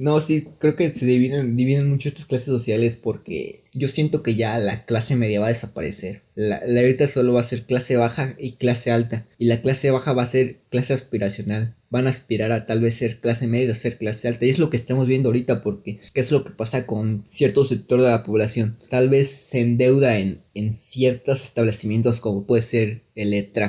[0.02, 4.34] no, sí, creo que se dividen, dividen mucho estas clases sociales porque yo siento que
[4.34, 6.22] ya la clase media va a desaparecer.
[6.34, 9.28] La, la ahorita solo va a ser clase baja y clase alta.
[9.38, 11.76] Y la clase baja va a ser clase aspiracional.
[11.92, 14.46] Van a aspirar a tal vez ser clase media o ser clase alta.
[14.46, 17.64] Y es lo que estamos viendo ahorita porque ¿qué es lo que pasa con cierto
[17.66, 18.76] sector de la población?
[18.90, 23.02] Tal vez se endeuda en, en ciertos establecimientos como puede ser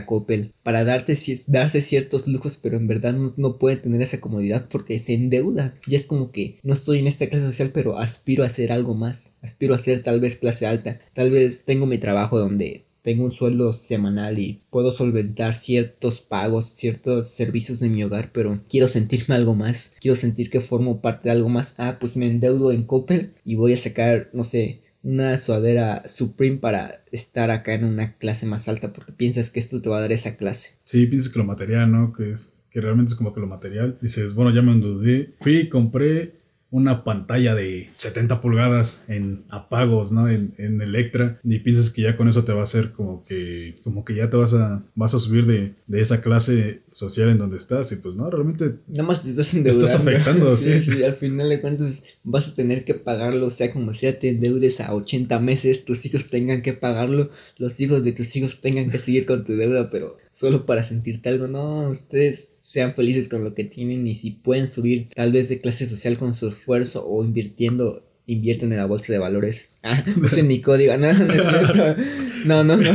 [0.07, 4.99] Coppel, para darte, darse ciertos lujos, pero en verdad no, no tener esa comodidad porque
[4.99, 5.75] se endeuda.
[5.87, 8.95] Y es como que no estoy en esta clase social, pero aspiro a hacer algo
[8.95, 9.37] más.
[9.43, 10.99] Aspiro a ser tal vez clase alta.
[11.15, 16.73] Tal vez tengo mi trabajo donde tengo un sueldo semanal y puedo solventar ciertos pagos,
[16.75, 21.29] ciertos servicios de mi hogar, pero quiero sentirme algo más, quiero sentir que formo parte
[21.29, 21.75] de algo más.
[21.79, 26.59] Ah, pues me endeudo en Coppel y voy a sacar, no sé, una sudadera Supreme
[26.59, 30.03] para estar acá en una clase más alta porque piensas que esto te va a
[30.03, 30.77] dar esa clase.
[30.85, 32.13] Sí, piensas que lo material, ¿no?
[32.13, 33.99] Que es que realmente es como que lo material.
[34.01, 35.35] Dices, bueno, ya me endeudé.
[35.41, 36.33] Fui compré
[36.73, 40.29] una pantalla de 70 pulgadas en apagos, ¿no?
[40.29, 43.79] En, en, Electra y piensas que ya con eso te va a hacer como que
[43.85, 47.39] como que ya te vas a vas a subir de, de esa clase social en
[47.39, 49.85] donde estás y pues no, realmente nada más te estás endeudando.
[49.85, 51.05] estás afectando, sí, sí.
[51.05, 54.81] al final de cuentas vas a tener que pagarlo, o sea, como sea te endeudes
[54.81, 58.99] a 80 meses, tus hijos tengan que pagarlo, los hijos de tus hijos tengan que
[58.99, 63.55] seguir con tu deuda, pero solo para sentirte algo, no, ustedes sean felices con lo
[63.55, 67.23] que tienen y si pueden subir tal vez de clase social con su esfuerzo o
[67.23, 69.75] invirtiendo invierten en la bolsa de valores.
[69.85, 70.97] Ah, usen mi código.
[70.97, 71.97] No, no es cierto.
[72.47, 72.91] No, no, no.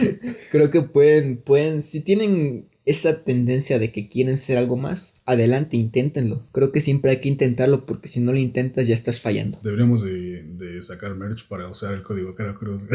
[0.50, 5.76] Creo que pueden, pueden, si tienen esa tendencia de que quieren ser algo más, adelante,
[5.76, 6.42] inténtenlo.
[6.52, 9.58] Creo que siempre hay que intentarlo porque si no lo intentas ya estás fallando.
[9.62, 12.86] Deberíamos de, sacar merch para usar el código Cara Cruz.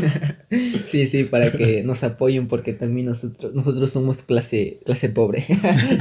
[0.86, 5.46] sí, sí, para que nos apoyen porque también nosotros, nosotros somos clase, clase pobre.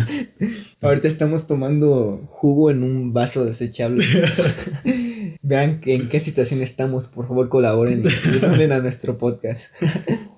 [0.81, 4.03] Ahorita estamos tomando jugo en un vaso desechable.
[5.43, 9.61] Vean que en qué situación estamos, por favor colaboren y donen a nuestro podcast.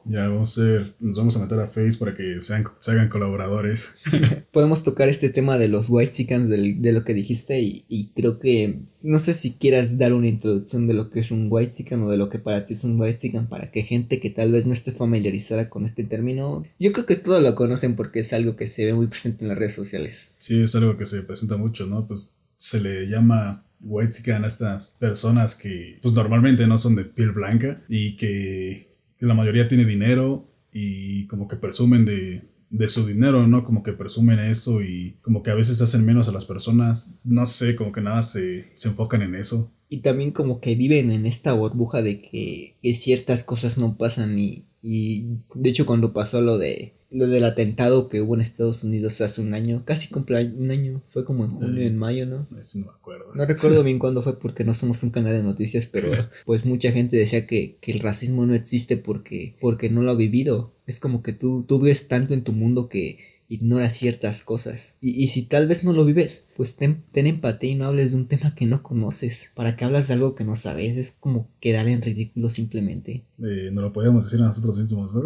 [0.09, 3.09] Ya vamos a ser, nos vamos a meter a Face para que sean, se hagan
[3.09, 3.89] colaboradores.
[4.51, 8.79] Podemos tocar este tema de los white chickens de, lo que dijiste y, creo que
[9.03, 12.09] no sé si quieras dar una introducción de lo que es un white chicken o
[12.09, 14.65] de lo que para ti es un white chicken para que gente que tal vez
[14.65, 18.55] no esté familiarizada con este término, yo creo que todos lo conocen porque es algo
[18.55, 20.31] que se ve muy presente en las redes sociales.
[20.39, 22.07] Sí, es algo que se presenta mucho, ¿no?
[22.07, 27.05] Pues se le llama white chicken a estas personas que pues normalmente no son de
[27.05, 28.88] piel blanca y que
[29.19, 32.47] que la mayoría tiene dinero y como que presumen de,
[32.87, 33.63] su dinero, ¿no?
[33.63, 37.19] Como que presumen eso y como que a veces hacen menos a las personas.
[37.25, 39.71] No sé, como que nada se, enfocan en eso.
[39.89, 44.37] Y también como que viven en esta burbuja de que, que ciertas cosas no pasan
[44.37, 48.83] y, y de hecho cuando pasó lo de lo del atentado que hubo en Estados
[48.83, 52.47] Unidos hace un año, casi cumple un año, fue como en junio, en mayo, ¿no?
[52.59, 53.33] Eso no me acuerdo.
[53.33, 56.11] No recuerdo bien cuándo fue porque no somos un canal de noticias, pero
[56.45, 60.15] pues mucha gente decía que, que, el racismo no existe porque, porque no lo ha
[60.15, 60.71] vivido.
[60.85, 63.17] Es como que tú, tú ves tanto en tu mundo que
[63.47, 64.95] ignora ciertas cosas.
[65.01, 68.11] Y, y, si tal vez no lo vives, pues ten, ten, empatía y no hables
[68.11, 69.53] de un tema que no conoces.
[69.55, 73.23] Para que hablas de algo que no sabes, es como quedar en ridículo simplemente.
[73.41, 75.13] Eh, no lo podemos decir a nosotros mismos.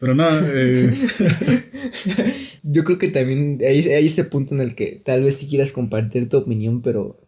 [0.00, 0.92] Pero nada, eh.
[2.64, 5.72] yo creo que también hay, hay, ese punto en el que tal vez si quieras
[5.72, 7.18] compartir tu opinión, pero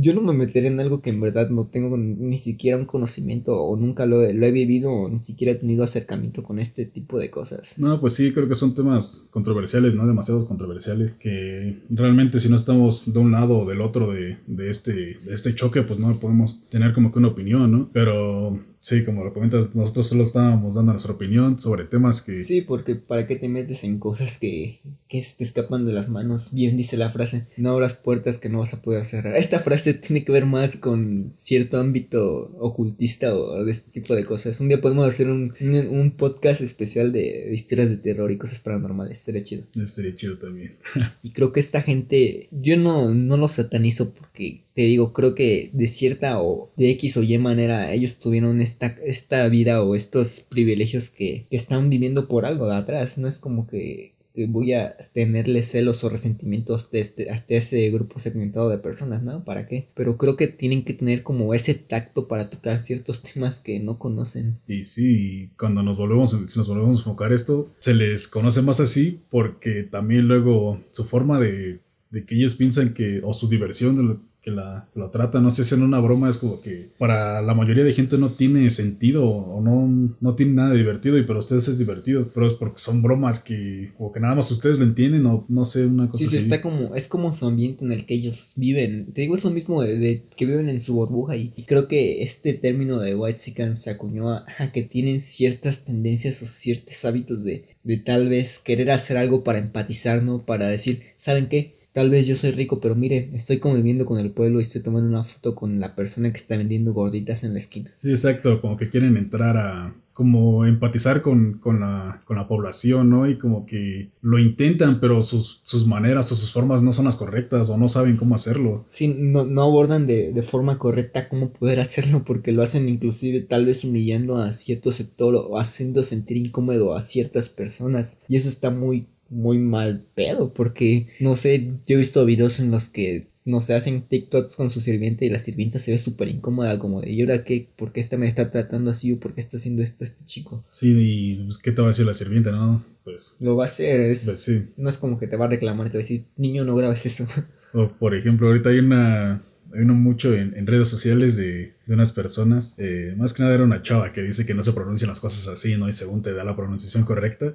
[0.00, 3.62] yo no me meteré en algo que en verdad no tengo ni siquiera un conocimiento
[3.62, 7.18] o nunca lo, lo he vivido o ni siquiera he tenido acercamiento con este tipo
[7.18, 7.78] de cosas.
[7.78, 10.06] No, pues sí, creo que son temas controversiales, ¿no?
[10.06, 14.70] Demasiados controversiales, que realmente si no estamos de un lado o del otro de, de,
[14.70, 17.90] este, de este choque, pues no podemos tener como que una opinión, ¿no?
[17.92, 18.56] Pero
[18.86, 22.44] Sí, como lo comentas, nosotros solo estábamos dando nuestra opinión sobre temas que...
[22.44, 26.50] Sí, porque ¿para qué te metes en cosas que, que te escapan de las manos?
[26.52, 29.34] Bien dice la frase, no abras puertas que no vas a poder cerrar.
[29.34, 34.24] Esta frase tiene que ver más con cierto ámbito ocultista o de este tipo de
[34.24, 34.60] cosas.
[34.60, 39.18] Un día podemos hacer un, un, podcast especial de, historias de terror y cosas paranormales.
[39.18, 39.64] Estaría chido.
[39.74, 40.76] Estaría chido también.
[41.24, 45.70] y creo que esta gente, yo no, no lo satanizo porque te digo, creo que
[45.72, 50.40] de cierta o de X o Y manera ellos tuvieron esta, esta vida o estos
[50.40, 53.18] privilegios que, que están viviendo por algo de atrás.
[53.18, 54.14] No es como que,
[54.48, 59.44] voy a tenerle celos o resentimientos hasta, este, hasta ese grupo segmentado de personas, ¿no?
[59.44, 59.88] ¿Para qué?
[59.94, 63.98] Pero creo que tienen que tener como ese tacto para tocar ciertos temas que no
[63.98, 64.58] conocen.
[64.68, 68.80] Y sí, cuando nos volvemos, si nos volvemos a enfocar esto, se les conoce más
[68.80, 73.96] así porque también luego su forma de, de que ellos piensan que, o su diversión
[73.96, 76.90] de lo que la, lo trata, no sé si en una broma es como que
[76.98, 81.24] para la mayoría de gente no tiene sentido o no, no tiene nada divertido y
[81.24, 84.78] para ustedes es divertido, pero es porque son bromas que o que nada más ustedes
[84.78, 87.90] lo entienden o no sé, una cosa sí, está como, es como su ambiente en
[87.90, 91.36] el que ellos viven, te digo es lo mismo de, que viven en su burbuja
[91.36, 96.40] y, creo que este término de white sican se acuñó a, que tienen ciertas tendencias
[96.42, 100.44] o ciertos hábitos de, de tal vez querer hacer algo para empatizar, ¿no?
[100.44, 101.75] Para decir, ¿saben qué?
[101.96, 105.08] Tal vez yo soy rico, pero mire, estoy conviviendo con el pueblo y estoy tomando
[105.08, 107.90] una foto con la persona que está vendiendo gorditas en la esquina.
[108.02, 113.30] Sí, exacto, como que quieren entrar a como empatizar con, la, población, ¿no?
[113.30, 117.70] Y como que lo intentan, pero sus, maneras o sus formas no son las correctas
[117.70, 118.84] o no saben cómo hacerlo.
[118.88, 123.40] Sí, no, no abordan de, de, forma correcta cómo poder hacerlo porque lo hacen inclusive
[123.40, 128.22] tal vez humillando a cierto sector o haciendo sentir incómodo a ciertas personas.
[128.28, 132.70] Y eso está muy muy mal pedo, porque no sé, yo he visto videos en
[132.70, 136.28] los que no se hacen TikToks con su sirvienta y la sirvienta se ve súper
[136.28, 137.68] incómoda, como de, ¿y ahora qué?
[137.76, 140.64] ¿Por qué esta me está tratando así o por qué está haciendo esto este chico?
[140.70, 142.84] Sí, y pues, ¿qué te va a decir la sirvienta, no?
[143.04, 143.36] Pues.
[143.40, 144.24] Lo va a hacer, es.
[144.24, 146.74] Pues, no es como que te va a reclamar, te va a decir, niño, no
[146.74, 147.26] grabes eso.
[147.72, 149.42] O por ejemplo, ahorita hay una
[149.82, 152.76] uno mucho en, redes sociales de, unas personas.
[152.78, 155.48] Eh, más que nada era una chava que dice que no se pronuncian las cosas
[155.48, 155.88] así, ¿no?
[155.88, 157.54] Y según te da la pronunciación correcta.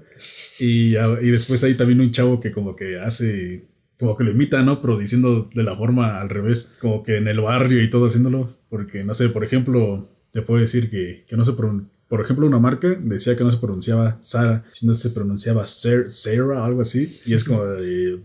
[0.60, 3.66] Y, y después hay también un chavo que como que hace,
[4.00, 4.82] como que lo imita, ¿no?
[4.82, 8.54] Pero diciendo de la forma al revés, como que en el barrio y todo haciéndolo.
[8.70, 12.46] Porque, no sé, por ejemplo, te puedo decir que, que no se pronuncia por ejemplo,
[12.46, 17.22] una marca decía que no se pronunciaba Sara, sino se pronunciaba Sarah, algo así.
[17.26, 17.62] Y es como,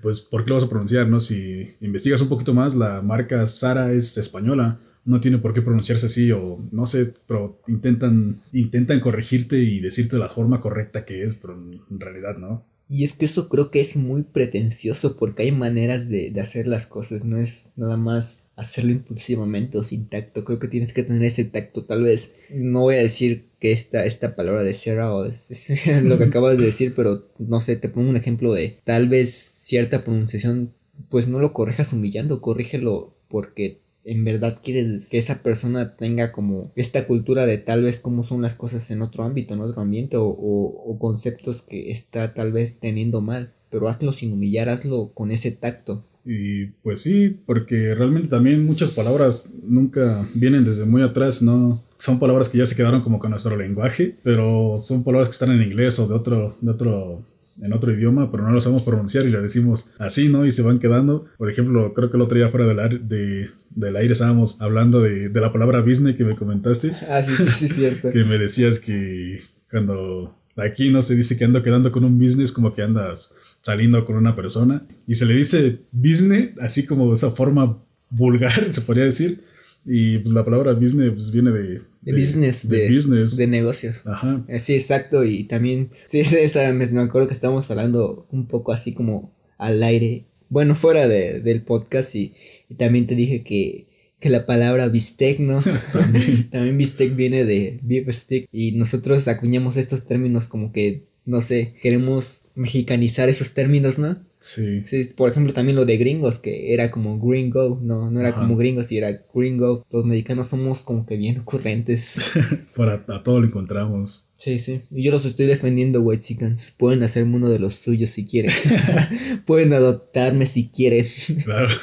[0.02, 1.06] pues, ¿por qué lo vas a pronunciar?
[1.06, 4.80] no Si investigas un poquito más, la marca Sara es española.
[5.04, 10.18] No tiene por qué pronunciarse así o no sé, pero intentan, intentan corregirte y decirte
[10.18, 12.64] la forma correcta que es, pero en realidad no.
[12.88, 16.66] Y es que eso creo que es muy pretencioso porque hay maneras de, de, hacer
[16.66, 21.02] las cosas, no es nada más hacerlo impulsivamente o sin tacto, creo que tienes que
[21.02, 25.14] tener ese tacto, tal vez, no voy a decir que esta, esta palabra de Sarah
[25.14, 28.78] o es, lo que acabas de decir, pero no sé, te pongo un ejemplo de
[28.84, 30.72] tal vez cierta pronunciación,
[31.10, 36.70] pues no lo corrijas humillando, corrígelo porque en verdad quieres que esa persona tenga como
[36.76, 40.16] esta cultura de tal vez cómo son las cosas en otro ámbito, en otro ambiente
[40.16, 45.32] o, o, conceptos que está tal vez teniendo mal, pero hazlo sin humillar, hazlo con
[45.32, 46.04] ese tacto.
[46.26, 51.80] Y pues sí, porque realmente también muchas palabras nunca vienen desde muy atrás, ¿no?
[51.98, 55.52] Son palabras que ya se quedaron como con nuestro lenguaje, pero son palabras que están
[55.52, 57.24] en inglés o de otro, de otro
[57.62, 60.44] en otro idioma, pero no lo sabemos pronunciar y le decimos así, ¿no?
[60.44, 61.26] Y se van quedando.
[61.38, 65.00] Por ejemplo, creo que el otro día fuera del, aire, de, del aire estábamos hablando
[65.00, 66.92] de, de, la palabra business que me comentaste.
[67.08, 68.10] Ah, sí, sí, sí, cierto.
[68.10, 72.52] que me decías que cuando aquí no se dice que ando quedando con un business,
[72.52, 73.34] como que andas
[73.66, 74.80] saliendo con una persona.
[75.08, 77.76] Y se le dice business, así como de esa forma
[78.10, 79.40] vulgar, se podría decir.
[79.84, 83.36] Y pues, la palabra business pues, viene de, de, business, de, business.
[83.36, 84.06] de negocios.
[84.06, 84.44] Ajá.
[84.48, 85.24] Eh, sí, exacto.
[85.24, 89.82] Y también, sí, esa, me, me acuerdo que estábamos hablando un poco así como al
[89.82, 90.24] aire.
[90.48, 92.32] Bueno, fuera de, del podcast y,
[92.68, 93.88] y, también te dije que,
[94.20, 95.60] que la palabra bistec, ¿no?
[96.52, 101.74] también bistec viene de beef stick y nosotros acuñamos estos términos como que, no sé,
[101.82, 104.16] queremos mexicanizar esos términos, ¿no?
[104.38, 104.82] Sí.
[104.86, 105.04] sí.
[105.16, 108.92] Por ejemplo, también lo de gringos, que era como gringo, no, no era como gringos,
[108.92, 109.84] y era gringo.
[109.90, 112.32] Los mexicanos somos como que bien ocurrentes.
[112.76, 114.28] Para a todo lo encontramos.
[114.38, 114.82] Sí, sí.
[114.90, 116.72] Y yo los estoy defendiendo, white chickens.
[116.78, 118.52] Pueden hacerme uno de los suyos si quieren.
[119.46, 121.06] Pueden adoptarme si quieren.
[121.44, 121.74] claro.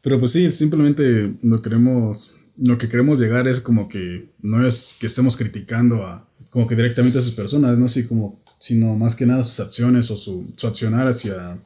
[0.00, 2.36] Pero pues sí, simplemente no queremos.
[2.56, 6.76] Lo que queremos llegar es como que no es que estemos criticando a como que
[6.76, 7.88] directamente a esas personas, ¿no?
[7.88, 11.58] Sí, como sino más que nada sus acciones o su, su accionar hacia,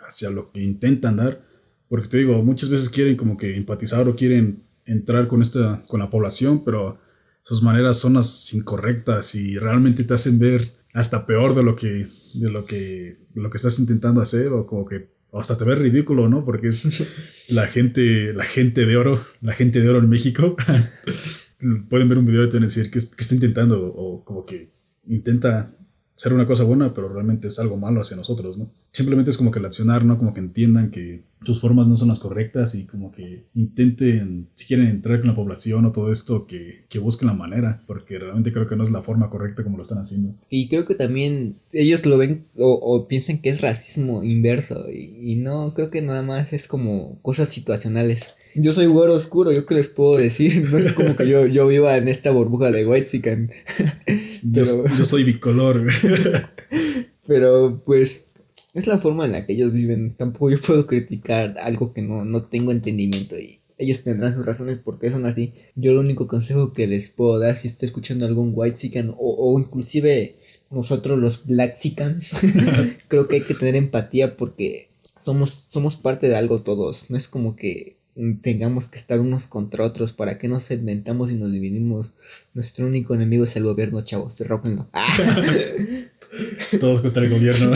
[0.00, 1.42] hacia lo que intentan dar.
[1.90, 6.00] Porque te digo, muchas veces quieren como que empatizar o quieren entrar con, esta, con
[6.00, 6.98] la población, pero
[7.42, 12.08] sus maneras son las incorrectas y realmente te hacen ver hasta peor de lo que,
[12.32, 16.30] de lo que, lo que estás intentando hacer o como que hasta te ves ridículo,
[16.30, 16.46] ¿no?
[16.46, 16.82] Porque es
[17.48, 20.56] la gente, la gente de oro, la gente de oro en México.
[21.90, 24.46] Pueden ver un video y te van a decir que, que está intentando o como
[24.46, 24.72] que
[25.06, 25.74] intenta
[26.18, 28.68] ser una cosa buena, pero realmente es algo malo hacia nosotros, ¿no?
[28.90, 30.18] Simplemente es como que el accionar, ¿no?
[30.18, 34.66] Como que entiendan que tus formas no son las correctas y como que intenten, si
[34.66, 38.52] quieren entrar con la población o todo esto, que, que busquen la manera, porque realmente
[38.52, 40.34] creo que no es la forma correcta como lo están haciendo.
[40.50, 45.14] Y creo que también ellos lo ven o, o piensan que es racismo inverso y,
[45.22, 48.34] y no, creo que nada más es como cosas situacionales.
[48.56, 50.68] Yo soy güero oscuro, ¿yo qué les puedo decir?
[50.72, 52.82] No es como que yo, yo viva en esta burbuja de
[54.42, 55.88] Yo soy bicolor.
[57.26, 58.32] pero pues
[58.74, 60.14] es la forma en la que ellos viven.
[60.14, 64.78] Tampoco yo puedo criticar algo que no, no tengo entendimiento y ellos tendrán sus razones
[64.78, 65.52] porque son así.
[65.76, 69.16] Yo el único consejo que les puedo dar si está escuchando algún white sican o,
[69.18, 70.36] o inclusive
[70.70, 72.20] nosotros los black sican,
[73.08, 77.10] creo que hay que tener empatía porque somos, somos parte de algo todos.
[77.10, 77.97] No es como que
[78.42, 82.14] tengamos que estar unos contra otros, ¿para que nos segmentamos y nos dividimos?
[82.52, 84.88] Nuestro único enemigo es el gobierno, chavos, derróquenlo.
[86.80, 87.72] todos contra el gobierno.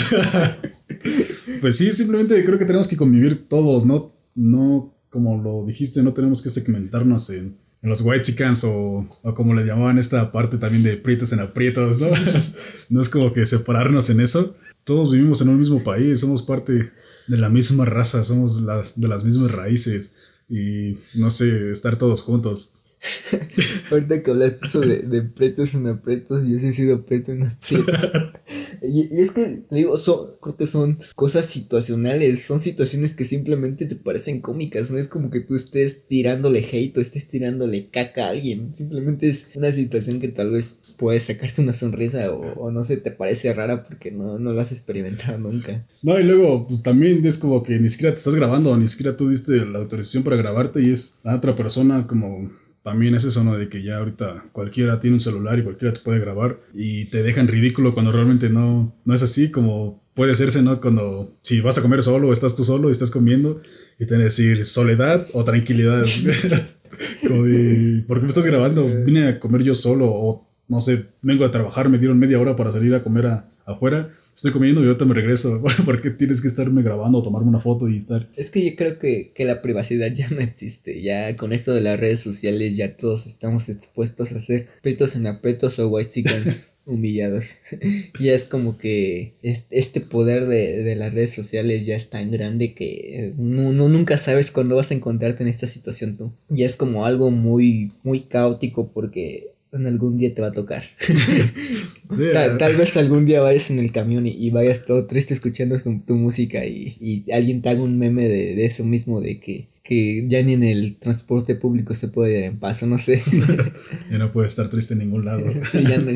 [1.61, 4.12] pues sí, simplemente creo que tenemos que convivir todos, ¿no?
[4.35, 9.35] No, como lo dijiste, no tenemos que segmentarnos en, en los white chickens o, o,
[9.35, 12.09] como le llamaban esta parte también de prietos en aprietos, ¿no?
[12.88, 14.57] no es como que separarnos en eso.
[14.83, 16.90] Todos vivimos en un mismo país, somos parte
[17.28, 20.16] de la misma raza, somos las, de las mismas raíces
[20.52, 22.82] y no sé, estar todos juntos.
[23.90, 27.44] Ahorita que hablaste eso de, de pretos en aprietos, yo sí he sido preto en
[27.44, 27.94] aprietos.
[28.82, 33.86] y, y, es que, digo, son, creo que son cosas situacionales, son situaciones que simplemente
[33.86, 38.26] te parecen cómicas, no es como que tú estés tirándole hate o estés tirándole caca
[38.26, 42.70] a alguien, simplemente es una situación que tal vez puedes sacarte una sonrisa o, o
[42.70, 45.84] no sé, te parece rara porque no, no lo has experimentado nunca.
[46.02, 49.16] No, y luego pues, también es como que ni siquiera te estás grabando, ni siquiera
[49.16, 53.45] tú diste la autorización para grabarte y es la otra persona como también es eso,
[53.45, 53.57] ¿no?
[53.57, 57.23] De que ya ahorita cualquiera tiene un celular y cualquiera te puede grabar y te
[57.23, 60.81] dejan ridículo cuando realmente no, no es así, como puede hacerse, ¿no?
[60.81, 63.61] Cuando si vas a comer solo estás tú solo y estás comiendo
[63.99, 66.05] y te decir soledad o tranquilidad.
[67.27, 68.87] como de, ¿por qué me estás grabando?
[69.05, 72.57] Vine a comer yo solo o no sé, vengo a trabajar, me dieron media hora
[72.57, 75.62] para salir a comer a, afuera estoy comiendo y ahorita me regreso.
[75.85, 78.27] ¿Por qué tienes que estarme grabando o tomarme una foto y estar?
[78.37, 81.03] Es que yo creo que, que, la privacidad ya no existe.
[81.03, 85.27] Ya con esto de las redes sociales ya todos estamos expuestos a ser petos en
[85.27, 87.57] apetos o white chickens humillados.
[88.21, 92.74] ya es como que este poder de, de, las redes sociales ya es tan grande
[92.74, 96.33] que no, no, nunca sabes cuándo vas a encontrarte en esta situación tú.
[96.49, 100.85] Ya es como algo muy, muy caótico porque en algún día te va a tocar.
[102.59, 106.64] tal, vez algún día vayas en el camión y, vayas todo triste escuchando tu, música
[106.64, 110.41] y, y, alguien te haga un meme de, de, eso mismo, de que, que ya
[110.43, 113.20] ni en el transporte público se puede ir en paso, no sé.
[114.11, 115.45] ya no puede estar triste en ningún lado.
[115.64, 116.12] sí, ya no,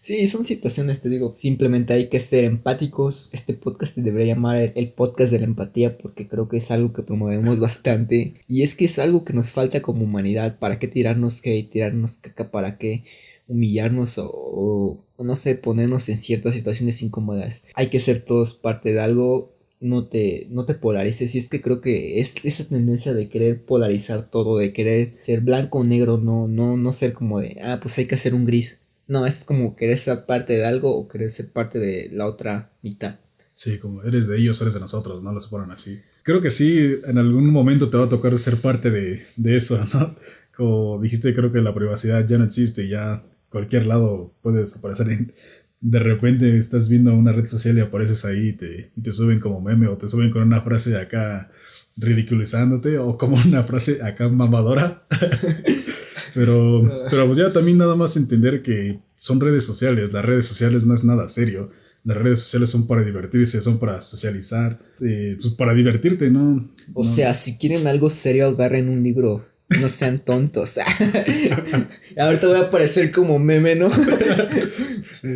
[0.00, 3.30] sí, son situaciones, te digo, simplemente hay que ser empáticos.
[3.32, 6.92] Este podcast te debería llamar el, podcast de la empatía porque creo que es algo
[6.92, 8.34] que promovemos bastante.
[8.46, 10.58] Y es que es algo que nos falta como humanidad.
[10.58, 12.50] ¿Para qué tirarnos que tirarnos caca?
[12.50, 13.04] ¿Para qué
[13.48, 17.62] humillarnos o, o, no sé, ponernos en ciertas situaciones incómodas?
[17.74, 21.34] Hay que ser todos parte de algo no te, no te polarices.
[21.34, 25.40] Y es que creo que es esa tendencia de querer polarizar todo, de querer ser
[25.40, 28.44] blanco o negro, no, no, no ser como de, ah, pues hay que hacer un
[28.44, 28.80] gris.
[29.08, 32.72] No, es como querer ser parte de algo o querer ser parte de la otra
[32.82, 33.16] mitad.
[33.54, 35.98] Sí, como eres de ellos, eres de nosotros, no lo ponen así.
[36.22, 39.78] Creo que sí, en algún momento te va a tocar ser parte de, de eso,
[39.94, 40.14] ¿no?
[40.56, 45.32] Como dijiste, creo que la privacidad ya no existe, ya cualquier lado puede desaparecer en,
[45.80, 49.60] de repente estás viendo una red social y apareces ahí y te, te suben como
[49.60, 51.50] meme o te suben con una frase de acá
[51.96, 55.06] ridiculizándote o como una frase acá mamadora.
[56.34, 60.84] pero, pero pues ya también nada más entender que son redes sociales, las redes sociales
[60.86, 61.70] no es nada serio.
[62.04, 66.70] Las redes sociales son para divertirse, son para socializar, eh, pues para divertirte, ¿no?
[66.94, 70.78] O sea, si quieren algo serio, agarren un libro no sean tontos.
[72.16, 73.90] Ahorita voy a aparecer como meme, ¿no?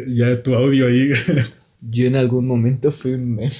[0.09, 1.11] Ya tu audio ahí.
[1.83, 3.53] Yo en algún momento fui un meme.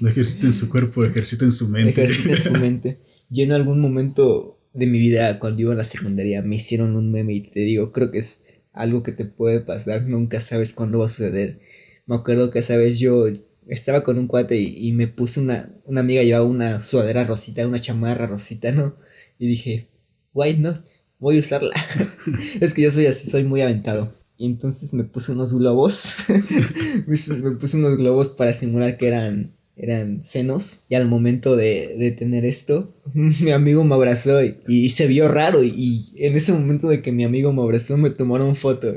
[0.00, 2.02] No ejerciten su cuerpo, ejerciten su mente.
[2.02, 2.98] Ejerciten su mente.
[3.28, 7.12] Yo en algún momento de mi vida, cuando iba a la secundaria, me hicieron un
[7.12, 11.00] meme y te digo, creo que es algo que te puede pasar, nunca sabes cuándo
[11.00, 11.58] va a suceder.
[12.06, 13.26] Me acuerdo que esa vez yo
[13.66, 17.66] estaba con un cuate y, y me puse una, una amiga llevaba una sudadera rosita,
[17.66, 18.94] una chamarra rosita, ¿no?
[19.38, 19.88] Y dije,
[20.32, 20.82] guay, no,
[21.18, 21.74] voy a usarla.
[22.60, 24.12] es que yo soy así, soy muy aventado.
[24.38, 26.16] Y entonces me puse unos globos.
[27.06, 30.84] me puse unos globos para simular que eran, eran senos.
[30.88, 35.64] Y al momento de, de tener esto, mi amigo me abrazó y, se vio raro.
[35.64, 38.94] Y, en ese momento de que mi amigo me abrazó, me tomaron foto.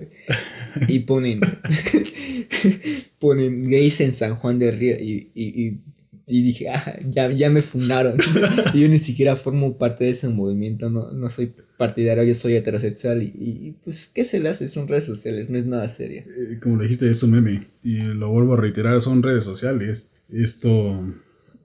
[0.87, 1.41] Y ponen.
[3.19, 4.95] ponen gays en San Juan del Río.
[4.99, 5.81] Y, y, y
[6.41, 8.17] dije, ah, ya, ya me fundaron.
[8.73, 12.53] y yo ni siquiera formo parte de ese movimiento, no, no soy partidario, yo soy
[12.55, 14.67] heterosexual y, pues, ¿qué se le hace?
[14.67, 16.21] Son redes sociales, no es nada serio.
[16.21, 20.11] Eh, como le dijiste, es un meme y lo vuelvo a reiterar, son redes sociales.
[20.31, 21.03] Esto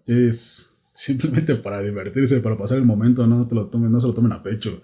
[0.07, 4.15] es simplemente para divertirse, para pasar el momento, no, te lo tomen, no se lo
[4.15, 4.83] tomen a pecho.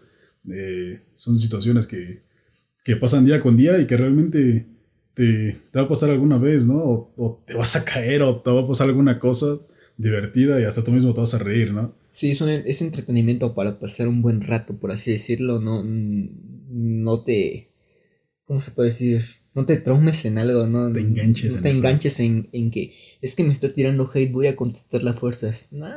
[0.53, 2.23] Eh, son situaciones que,
[2.85, 4.67] que pasan día con día y que realmente
[5.15, 6.77] te, te, va a pasar alguna vez, ¿no?
[7.17, 9.59] O, te vas a caer o te va a pasar alguna cosa
[10.03, 11.95] divertida y hasta tú mismo te vas a reír, ¿no?
[12.13, 17.25] Sí, es, un, es entretenimiento para pasar un buen rato, por así decirlo, no, no
[17.25, 17.69] te...
[18.45, 19.25] ¿Cómo se puede decir?
[19.55, 23.35] No te traumes en algo, no te enganches, no te enganches en, en, que es
[23.35, 25.69] que me está tirando hate, voy a contestar las fuerzas.
[25.73, 25.89] No,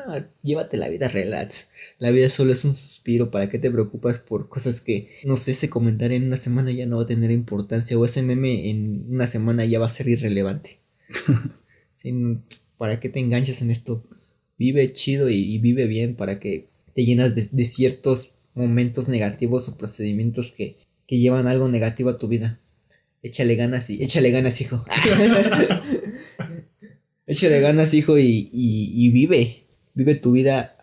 [0.43, 1.70] llévate la vida relax.
[1.99, 5.51] La vida solo es un suspiro, ¿para qué te preocupas por cosas que, no sé,
[5.51, 9.06] ese comentario en una semana ya no va a tener importancia o ese meme en
[9.10, 10.80] una semana ya va a ser irrelevante?
[11.95, 12.43] Sin,
[12.78, 14.04] ¿Para qué te enganches en esto?
[14.58, 19.78] Vive chido y, vive bien para que te llenas de, de, ciertos momentos negativos o
[19.78, 22.60] procedimientos que, que llevan algo negativo a tu vida.
[23.22, 24.86] Échale ganas y échale ganas, hijo.
[27.28, 29.64] échale ganas, hijo, y, y, vive.
[29.94, 30.76] Vive tu vida,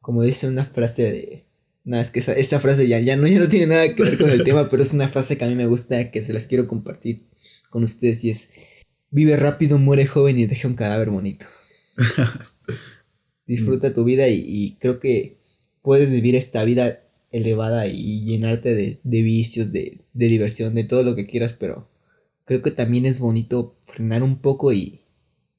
[0.00, 1.42] como dice una frase de.
[1.84, 4.30] Nada, es que esa, frase ya, ya, no, ya no tiene nada que ver con
[4.30, 6.66] el tema, pero es una frase que a mí me gusta, que se las quiero
[6.66, 7.22] compartir
[7.70, 8.50] con ustedes y es,
[9.16, 11.46] vive rápido, muere joven y deja un cadáver bonito.
[13.46, 15.38] Disfruta tu vida y, creo que
[15.80, 17.00] puedes vivir esta vida
[17.30, 21.88] elevada y llenarte de, vicios, de, diversión, de todo lo que quieras, pero
[22.44, 25.00] creo que también es bonito frenar un poco y,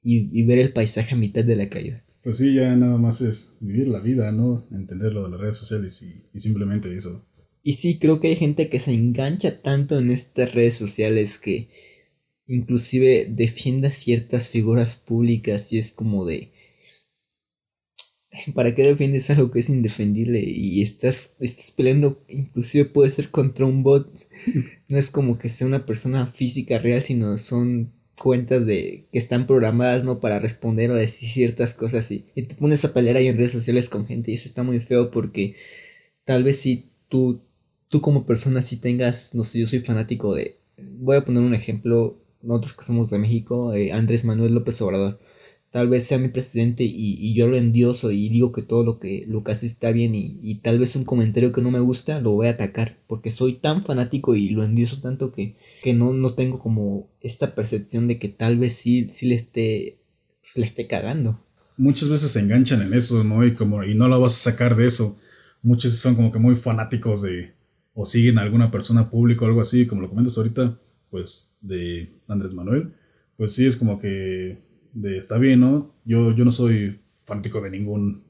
[0.04, 2.04] y, ver el paisaje a mitad de la caída.
[2.22, 4.68] Pues sí, ya nada más es vivir la vida, ¿no?
[4.72, 7.26] Entender lo de las redes sociales y, y simplemente eso.
[7.64, 11.70] Y sí, creo que hay gente que se engancha tanto en estas redes sociales que
[12.48, 16.50] inclusive defienda ciertas figuras públicas y es como de
[18.54, 22.22] ¿Para qué defiendes algo que es indefendible y estás, estás peleando?
[22.30, 24.08] Inclusive puede ser contra un bot.
[24.90, 29.46] No es como que sea una persona física real, sino son cuentas de que están
[29.46, 33.28] programadas no para responder o decir ciertas cosas y, y te pones a pelear ahí
[33.28, 35.56] en redes sociales con gente y eso está muy feo porque
[36.26, 37.42] tal vez si tú
[37.90, 41.54] tú como persona si tengas no sé yo soy fanático de voy a poner un
[41.54, 45.20] ejemplo nosotros que somos de México eh, Andrés Manuel López Obrador
[45.72, 49.00] tal vez sea mi presidente y, y, yo lo endioso y digo que todo lo
[49.00, 51.80] que, lo que hace está bien y, y, tal vez un comentario que no me
[51.80, 55.94] gusta lo voy a atacar porque soy tan fanático y lo endioso tanto que, que
[55.94, 59.98] no, no tengo como esta percepción de que tal vez sí, sí le esté
[60.42, 61.40] pues, le esté cagando.
[61.78, 63.46] Muchas veces se enganchan en eso, ¿no?
[63.46, 65.18] Y como y no la vas a sacar de eso.
[65.62, 67.52] Muchos son como que muy fanáticos de
[67.94, 70.80] o siguen a alguna persona pública o algo así, como lo comentas ahorita,
[71.10, 72.94] pues de Andrés Manuel,
[73.38, 74.58] pues sí es como que
[74.94, 75.94] de está bien, ¿no?
[76.06, 78.24] Yo, yo no soy fanático de ningún,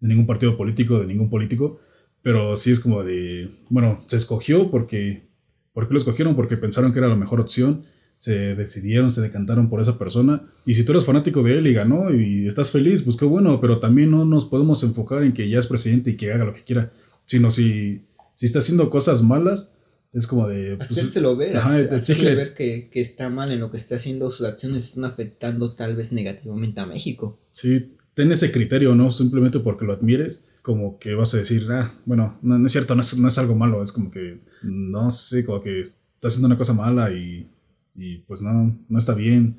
[0.00, 1.80] de ningún partido político, de ningún político,
[2.22, 5.28] pero sí es como de, bueno, se escogió porque,
[5.72, 6.34] ¿por qué lo escogieron?
[6.34, 7.84] Porque pensaron que era la mejor opción,
[8.16, 11.74] se decidieron, se decantaron por esa persona, y si tú eres fanático de él y
[11.74, 15.48] ganó y estás feliz, pues qué bueno, pero también no nos podemos enfocar en que
[15.48, 16.92] ya es presidente y que haga lo que quiera,
[17.26, 19.75] sino si, si está haciendo cosas malas,
[20.18, 20.76] es como de.
[20.76, 24.30] Pues, Hacérselo ver, ajá, hacerle ver que, que, está mal en lo que está haciendo,
[24.30, 27.38] sus acciones están afectando tal vez negativamente a México.
[27.52, 29.12] Sí, ten ese criterio, ¿no?
[29.12, 32.94] Simplemente porque lo admires, como que vas a decir, ah, bueno, no, no es cierto,
[32.94, 36.46] no es, no es, algo malo, es como que, no sé, como que está haciendo
[36.46, 37.50] una cosa mala y,
[37.94, 39.54] y pues no, no está bien.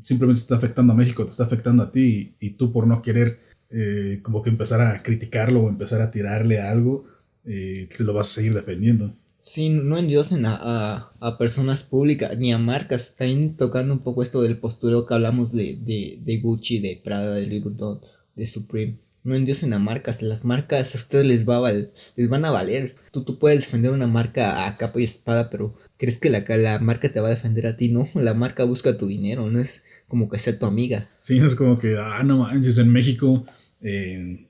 [0.00, 3.00] Simplemente está afectando a México, te está afectando a ti y, y tú por no
[3.00, 3.38] querer
[3.70, 7.06] eh, como que empezar a criticarlo o empezar a tirarle a algo,
[7.44, 9.12] eh, te lo vas a seguir defendiendo.
[9.40, 13.16] Sí, no endiosen a, a, a, personas públicas ni a marcas.
[13.16, 17.34] También tocando un poco esto del postureo que hablamos de, de, de Gucci, de Prada,
[17.34, 18.00] de Louis Vuitton,
[18.36, 18.98] de Supreme.
[19.24, 20.20] No endiosen a marcas.
[20.20, 22.96] Las marcas a ustedes les, va a les van a valer.
[23.12, 26.78] Tú, tú puedes defender una marca a capa y espada, pero ¿crees que la, la
[26.78, 27.88] marca te va a defender a ti?
[27.88, 31.08] No, la marca busca tu dinero, no es como que sea tu amiga.
[31.22, 33.46] Sí, es como que, ah, no manches, en México...
[33.80, 34.49] Eh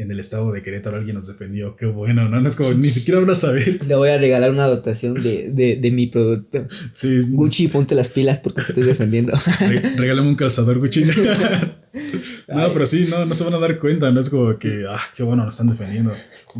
[0.00, 1.76] en el estado de Querétaro alguien nos defendió.
[1.76, 2.40] Qué bueno, ¿no?
[2.40, 3.84] no es como ni siquiera van a saber.
[3.86, 6.66] Le voy a regalar una dotación de, de, de mi producto.
[6.92, 7.20] Sí.
[7.28, 9.32] Gucci, ponte las pilas porque te estoy defendiendo.
[9.96, 11.04] regálame un calzador, Gucci.
[12.48, 15.00] no, pero sí, no, no se van a dar cuenta, no es como que, ah,
[15.14, 16.12] qué bueno, nos están defendiendo.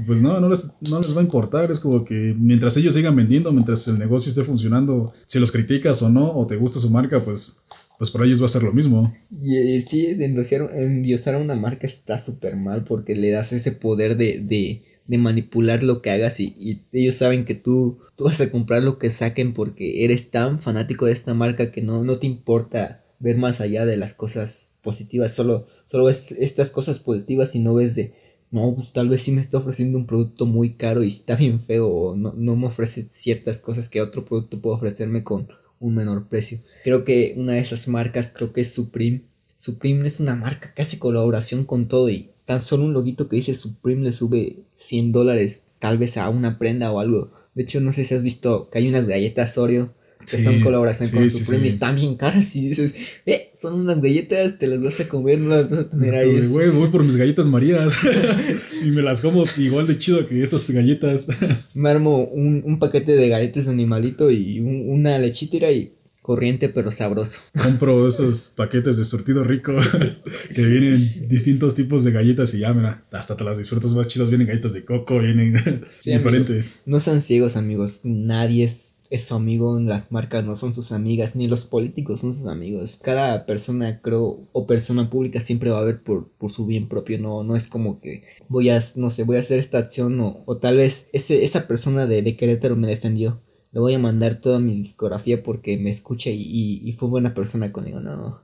[0.07, 3.17] Pues no, no les, no les va a importar, es como que mientras ellos sigan
[3.17, 6.91] vendiendo, mientras el negocio esté funcionando, si los criticas o no, o te gusta su
[6.91, 7.61] marca, pues
[8.01, 9.15] pues para ellos va a ser lo mismo.
[9.31, 13.73] Y, y sí, endiosar, endiosar a una marca está súper mal porque le das ese
[13.73, 18.25] poder de, de, de manipular lo que hagas y, y, ellos saben que tú, tú
[18.25, 22.03] vas a comprar lo que saquen porque eres tan fanático de esta marca que no,
[22.03, 27.01] no te importa ver más allá de las cosas positivas, solo, solo ves estas cosas
[27.01, 28.15] positivas y no ves de,
[28.51, 31.61] no, pues tal vez sí me está ofreciendo un producto muy caro y está bien
[31.61, 35.49] feo o no, no me ofrece ciertas cosas que otro producto puede ofrecerme con
[35.81, 36.59] un menor precio.
[36.85, 39.23] Creo que una de esas marcas creo que es Supreme.
[39.57, 43.37] Supreme es una marca que hace colaboración con todo y tan solo un loguito que
[43.37, 47.33] dice Supreme le sube 100 dólares tal vez a una prenda o algo.
[47.55, 50.61] De hecho, no sé si has visto que hay unas galletas Oreo que sí, son
[50.61, 52.95] colaboración sí, con sí, Supreme y están bien caras y dices,
[53.27, 56.47] eh, son unas galletas, te las vas a comer, no las vas a tener ahí.
[56.49, 57.99] Güey, voy por mis galletas marías
[58.85, 61.29] y me las como igual de chido que esas galletas.
[61.75, 66.69] me armo un, un paquete de galletas de animalito y un, una lechitera y corriente
[66.69, 67.41] pero sabroso.
[67.61, 69.75] Compro esos paquetes de surtido rico
[70.55, 74.29] que vienen distintos tipos de galletas y ya, mira, hasta te las disfrutas más chidas.
[74.29, 75.57] Vienen galletas de coco, vienen
[75.97, 76.83] sí, diferentes.
[76.85, 78.01] Amigo, no sean ciegos, amigos.
[78.05, 82.33] Nadie es es su amigo, las marcas no son sus amigas, ni los políticos son
[82.33, 83.01] sus amigos.
[83.03, 87.19] Cada persona, creo, o persona pública siempre va a ver por, por su bien propio,
[87.19, 90.45] no, no es como que voy a, no sé, voy a hacer esta acción o,
[90.47, 93.43] o tal vez ese, esa persona de, de Querétaro me defendió.
[93.73, 97.73] Le voy a mandar toda mi discografía porque me escucha y, y, fue buena persona
[97.73, 98.01] conmigo.
[98.01, 98.41] No, no,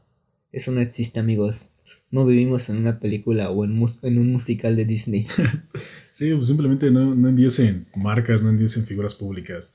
[0.53, 1.71] eso no existe, amigos.
[2.11, 5.27] No vivimos en una película o en, en un musical de Disney.
[6.13, 9.75] sí, pues simplemente no, no endiesen marcas, no endiesen figuras públicas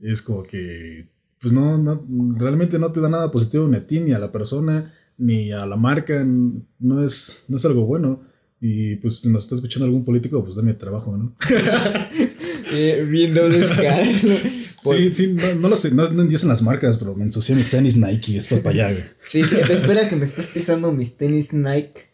[0.00, 1.06] es como que,
[1.40, 2.04] pues no, no,
[2.38, 5.66] realmente no te da nada positivo ni a ti, ni a la persona, ni a
[5.66, 8.20] la marca, no es, no es algo bueno.
[8.60, 11.34] Y pues si nos está escuchando algún político, pues dame trabajo, ¿no?
[12.72, 14.26] eh, bien dobles caras.
[14.84, 17.70] Sí, sí, no, no, lo sé, no, no en las marcas, pero me ensucié mis
[17.70, 19.04] tenis Nike, es para allá, güey.
[19.26, 22.06] Sí, sí, espera que me estés pisando mis tenis Nike.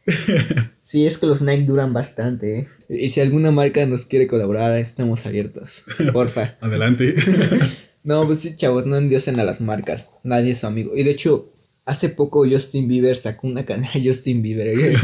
[0.85, 2.69] Sí, es que los Nike duran bastante, ¿eh?
[2.91, 5.85] Y si alguna marca nos quiere colaborar, estamos abiertos.
[6.13, 6.57] Porfa.
[6.61, 7.15] Adelante.
[8.05, 10.09] no, pues sí, chavos, no endiosen a las marcas.
[10.25, 10.95] Nadie es su amigo.
[10.95, 11.51] Y de hecho,
[11.87, 14.99] hace poco Justin Bieber sacó una canción a Justin Bieber.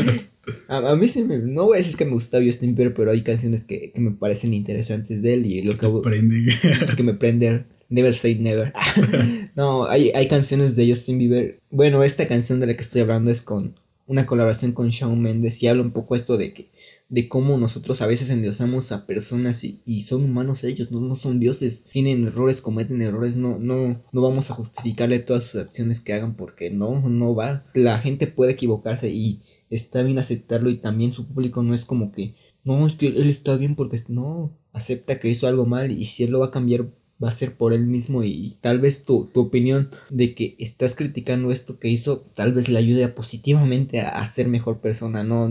[0.69, 1.39] A, a, mí sí me.
[1.39, 4.11] No voy a decir que me gusta Justin Bieber, pero hay canciones que, que me
[4.11, 5.89] parecen interesantes de él y lo que.
[6.03, 6.53] Prende.
[6.97, 7.67] que me prenden.
[7.89, 8.73] Never Say Never.
[9.57, 11.59] no, hay, hay canciones de Justin Bieber.
[11.71, 13.75] Bueno, esta canción de la que estoy hablando es con
[14.07, 16.69] una colaboración con Shawn Mendes y habla un poco esto de que
[17.11, 21.41] de cómo nosotros a veces endiosamos a personas y, son humanos ellos, no, no, son
[21.41, 26.13] dioses, tienen errores, cometen errores, no, no, no vamos a justificarle todas sus acciones que
[26.13, 27.65] hagan porque no, no va.
[27.75, 32.13] La gente puede equivocarse y está bien aceptarlo y también su público no es como
[32.13, 36.05] que, no, es que él está bien porque no, acepta que hizo algo mal y
[36.07, 36.87] si él lo va a cambiar
[37.23, 40.95] va a ser por él mismo y, tal vez tu, tu, opinión de que estás
[40.95, 45.49] criticando esto que hizo tal vez le ayude positivamente a, a ser mejor persona, no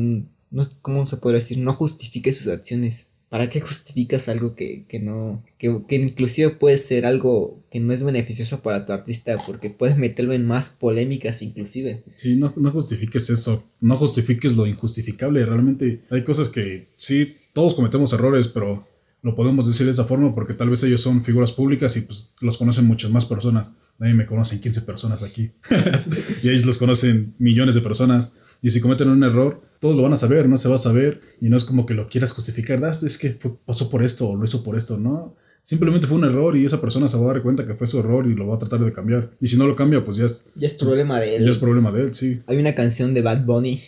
[0.52, 1.60] no, ¿cómo se puede decir?
[1.60, 3.19] No justifique sus acciones.
[3.30, 7.94] ¿Para qué justificas algo que, que no, que, que, inclusive puede ser algo que no
[7.94, 12.02] es beneficioso para tu artista porque puedes meterlo en más polémicas inclusive?
[12.16, 17.76] Sí, no, no justifiques eso, no justifiques lo injustificable, realmente hay cosas que sí, todos
[17.76, 18.88] cometemos errores, pero
[19.22, 22.34] lo podemos decir de esa forma porque tal vez ellos son figuras públicas y pues
[22.42, 23.70] los conocen muchas más personas.
[24.00, 25.52] Nadie me conocen 15 personas aquí
[26.42, 30.14] y ellos los conocen millones de personas y si cometen un error, todos lo van
[30.14, 32.84] a saber, no se va a saber y no es como que lo quieras justificar,
[32.84, 33.36] ah, es que
[33.66, 35.36] pasó por esto o lo hizo por esto, no.
[35.62, 38.00] Simplemente fue un error y esa persona se va a dar cuenta que fue su
[38.00, 39.30] error y lo va a tratar de cambiar.
[39.40, 40.50] Y si no lo cambia, pues ya es...
[40.56, 41.46] Ya es problema de él.
[41.46, 42.40] Ya es problema de él, sí.
[42.48, 43.80] Hay una canción de Bad Bunny.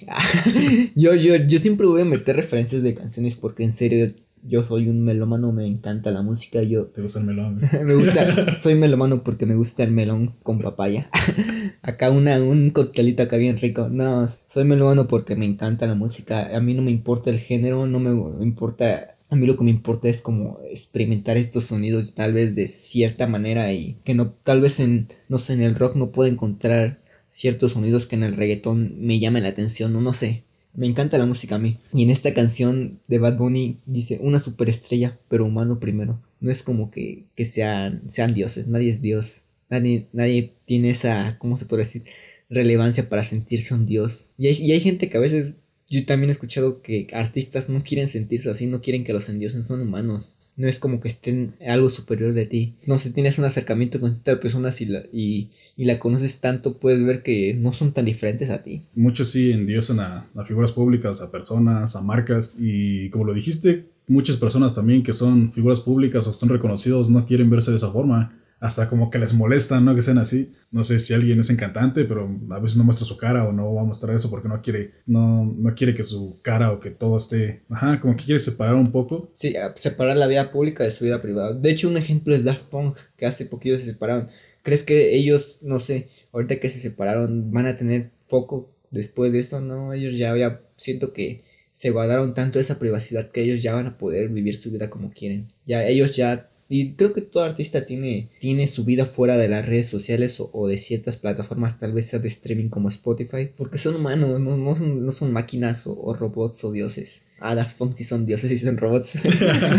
[0.96, 4.12] yo, yo, yo siempre voy a meter referencias de canciones porque en serio
[4.44, 6.62] yo soy un melómano, me encanta la música.
[6.64, 7.62] Yo, ¿Te gusta el melón?
[7.86, 11.10] me gusta, soy melómano porque me gusta el melón con papaya.
[11.82, 13.90] acá una, un coctelito acá bien rico.
[13.90, 16.56] No, soy melómano porque me encanta la música.
[16.56, 19.16] A mí no me importa el género, no me importa.
[19.30, 23.28] A mí lo que me importa es como experimentar estos sonidos tal vez de cierta
[23.28, 27.00] manera y que no, tal vez en, no sé, en el rock no puedo encontrar
[27.28, 30.44] ciertos sonidos que en el reggaetón me llamen la atención, no, no sé.
[30.74, 31.78] Me encanta la música a mí.
[31.94, 36.20] Y en esta canción de Bad Bunny dice una superestrella, pero humano primero.
[36.40, 39.44] No es como que, que sean, sean dioses, nadie es dios.
[39.70, 42.04] Nadie, nadie tiene esa, ¿cómo se puede decir?
[42.50, 44.32] Relevancia para sentirse un dios.
[44.38, 45.56] Y hay, y hay gente que a veces,
[45.90, 49.64] yo también he escuchado que artistas no quieren sentirse así, no quieren que los endiosen,
[49.64, 52.76] son humanos no es como que estén algo superior de ti.
[52.86, 57.04] No sé, tienes un acercamiento con esta persona y la, y, la conoces tanto, puedes
[57.04, 58.84] ver que no son tan diferentes a ti.
[58.94, 63.86] Muchos sí endiosan a, a figuras públicas, a personas, a marcas, y como lo dijiste,
[64.08, 67.92] muchas personas también que son figuras públicas o son reconocidos no quieren verse de esa
[67.92, 69.96] forma hasta como que les molesta, ¿no?
[69.96, 70.54] Que sean así.
[70.70, 73.74] No sé si alguien es encantante, pero a veces no muestra su cara o no
[73.74, 76.92] va a mostrar eso porque no quiere, no, no quiere que su cara o que
[76.92, 79.32] todo esté, ajá, como que quiere separar un poco.
[79.34, 81.54] Sí, separar la vida pública de su vida privada.
[81.54, 84.28] De hecho, un ejemplo es Daft Punk, que hace poquito se separaron.
[84.62, 89.40] ¿Crees que ellos, no sé, ahorita que se separaron, van a tener foco después de
[89.40, 89.60] esto?
[89.60, 91.44] No, ellos ya, ya siento que
[91.74, 95.12] se guardaron tanto esa privacidad que ellos ya van a poder vivir su vida como
[95.12, 95.48] quieren.
[95.66, 99.66] Ya ellos ya y creo que todo artista tiene, tiene su vida fuera de las
[99.66, 103.96] redes sociales o, de ciertas plataformas, tal vez sea de streaming como Spotify, porque son
[103.98, 107.24] humanos, no, no, son, no son, máquinas o, robots o dioses.
[107.42, 109.16] Ah, Daft Punk sí son dioses y son robots.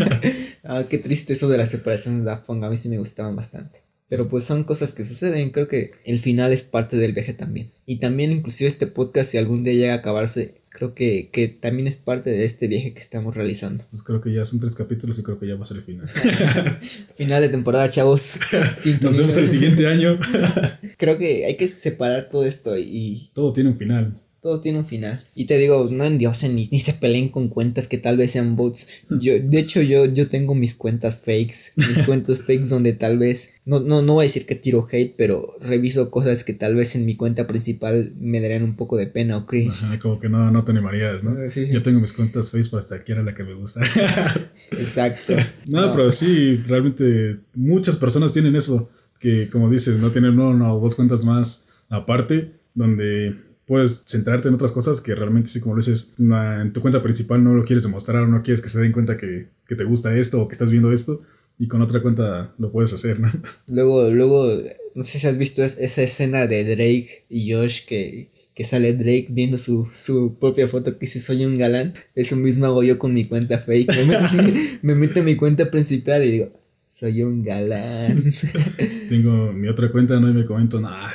[0.64, 3.34] ah, qué triste eso de la separación de Daft Punk, a mí sí me gustaban
[3.34, 3.81] bastante.
[4.12, 7.70] Pero pues son cosas que suceden, creo que el final es parte del viaje también.
[7.86, 11.86] Y también inclusive este podcast si algún día llega a acabarse, creo que, que, también
[11.86, 13.82] es parte de este viaje que estamos realizando.
[13.90, 15.84] Pues creo que ya son tres capítulos y creo que ya va a ser el
[15.84, 16.06] final.
[17.16, 18.38] final de temporada, chavos.
[19.00, 20.18] Nos vemos el siguiente año.
[20.98, 23.30] creo que hay que separar todo esto y...
[23.32, 24.14] Todo tiene un final.
[24.42, 25.22] Todo tiene un final.
[25.36, 28.56] Y te digo, no endiosen ni, ni se peleen con cuentas que tal vez sean
[28.56, 29.04] bots.
[29.08, 31.74] Yo, de hecho, yo, yo tengo mis cuentas fakes.
[31.76, 33.60] Mis cuentas fakes donde tal vez.
[33.64, 36.96] No, no, no voy a decir que tiro hate, pero reviso cosas que tal vez
[36.96, 39.84] en mi cuenta principal me darían un poco de pena o cringe.
[40.00, 41.36] como que no, no te animarías, ¿no?
[41.48, 41.72] Sí, sí.
[41.72, 43.80] Yo tengo mis cuentas fakes para hasta aquí era la que me gusta.
[44.72, 45.34] Exacto.
[45.66, 48.90] no, pero sí, realmente muchas personas tienen eso.
[49.20, 54.54] Que como dices, no tienen una o dos cuentas más aparte, donde puedes centrarte en
[54.54, 57.82] otras cosas que realmente, sí, como lo dices, en tu cuenta principal no lo quieres
[57.82, 60.52] demostrar o no quieres que se den cuenta que, que, te gusta esto o que
[60.52, 61.22] estás viendo esto.
[61.58, 63.30] Y con otra cuenta lo puedes hacer, ¿no?
[63.68, 64.60] Luego, luego,
[64.94, 69.28] no sé si has visto esa escena de Drake y Josh que, que sale Drake
[69.30, 71.94] viendo su, su, propia foto que dice soy un galán.
[72.14, 73.90] Eso mismo hago yo con mi cuenta fake.
[74.06, 76.50] Me, me meto en mi cuenta principal y digo,
[76.86, 78.22] soy un galán.
[79.08, 81.10] Tengo mi otra cuenta, no y me comento, nada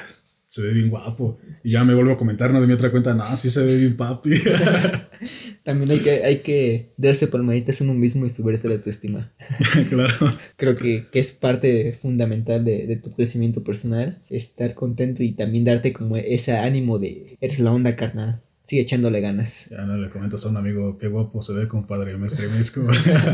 [0.57, 1.39] se ve bien guapo.
[1.63, 2.59] Y ya me vuelvo a comentar, ¿no?
[2.59, 4.31] De mi otra cuenta, no, sí se ve bien papi.
[5.63, 9.31] También hay que, hay que darse palmaditas en uno mismo y subirte la autoestima.
[9.89, 10.33] claro.
[10.55, 15.65] Creo que, que, es parte fundamental de, de, tu crecimiento personal, estar contento y también
[15.65, 18.41] darte como ese ánimo de, eres la onda carnal.
[18.63, 19.69] Sigue echándole ganas.
[19.69, 22.81] Ya no le comentas a un amigo, qué guapo se ve, compadre, me estremezco.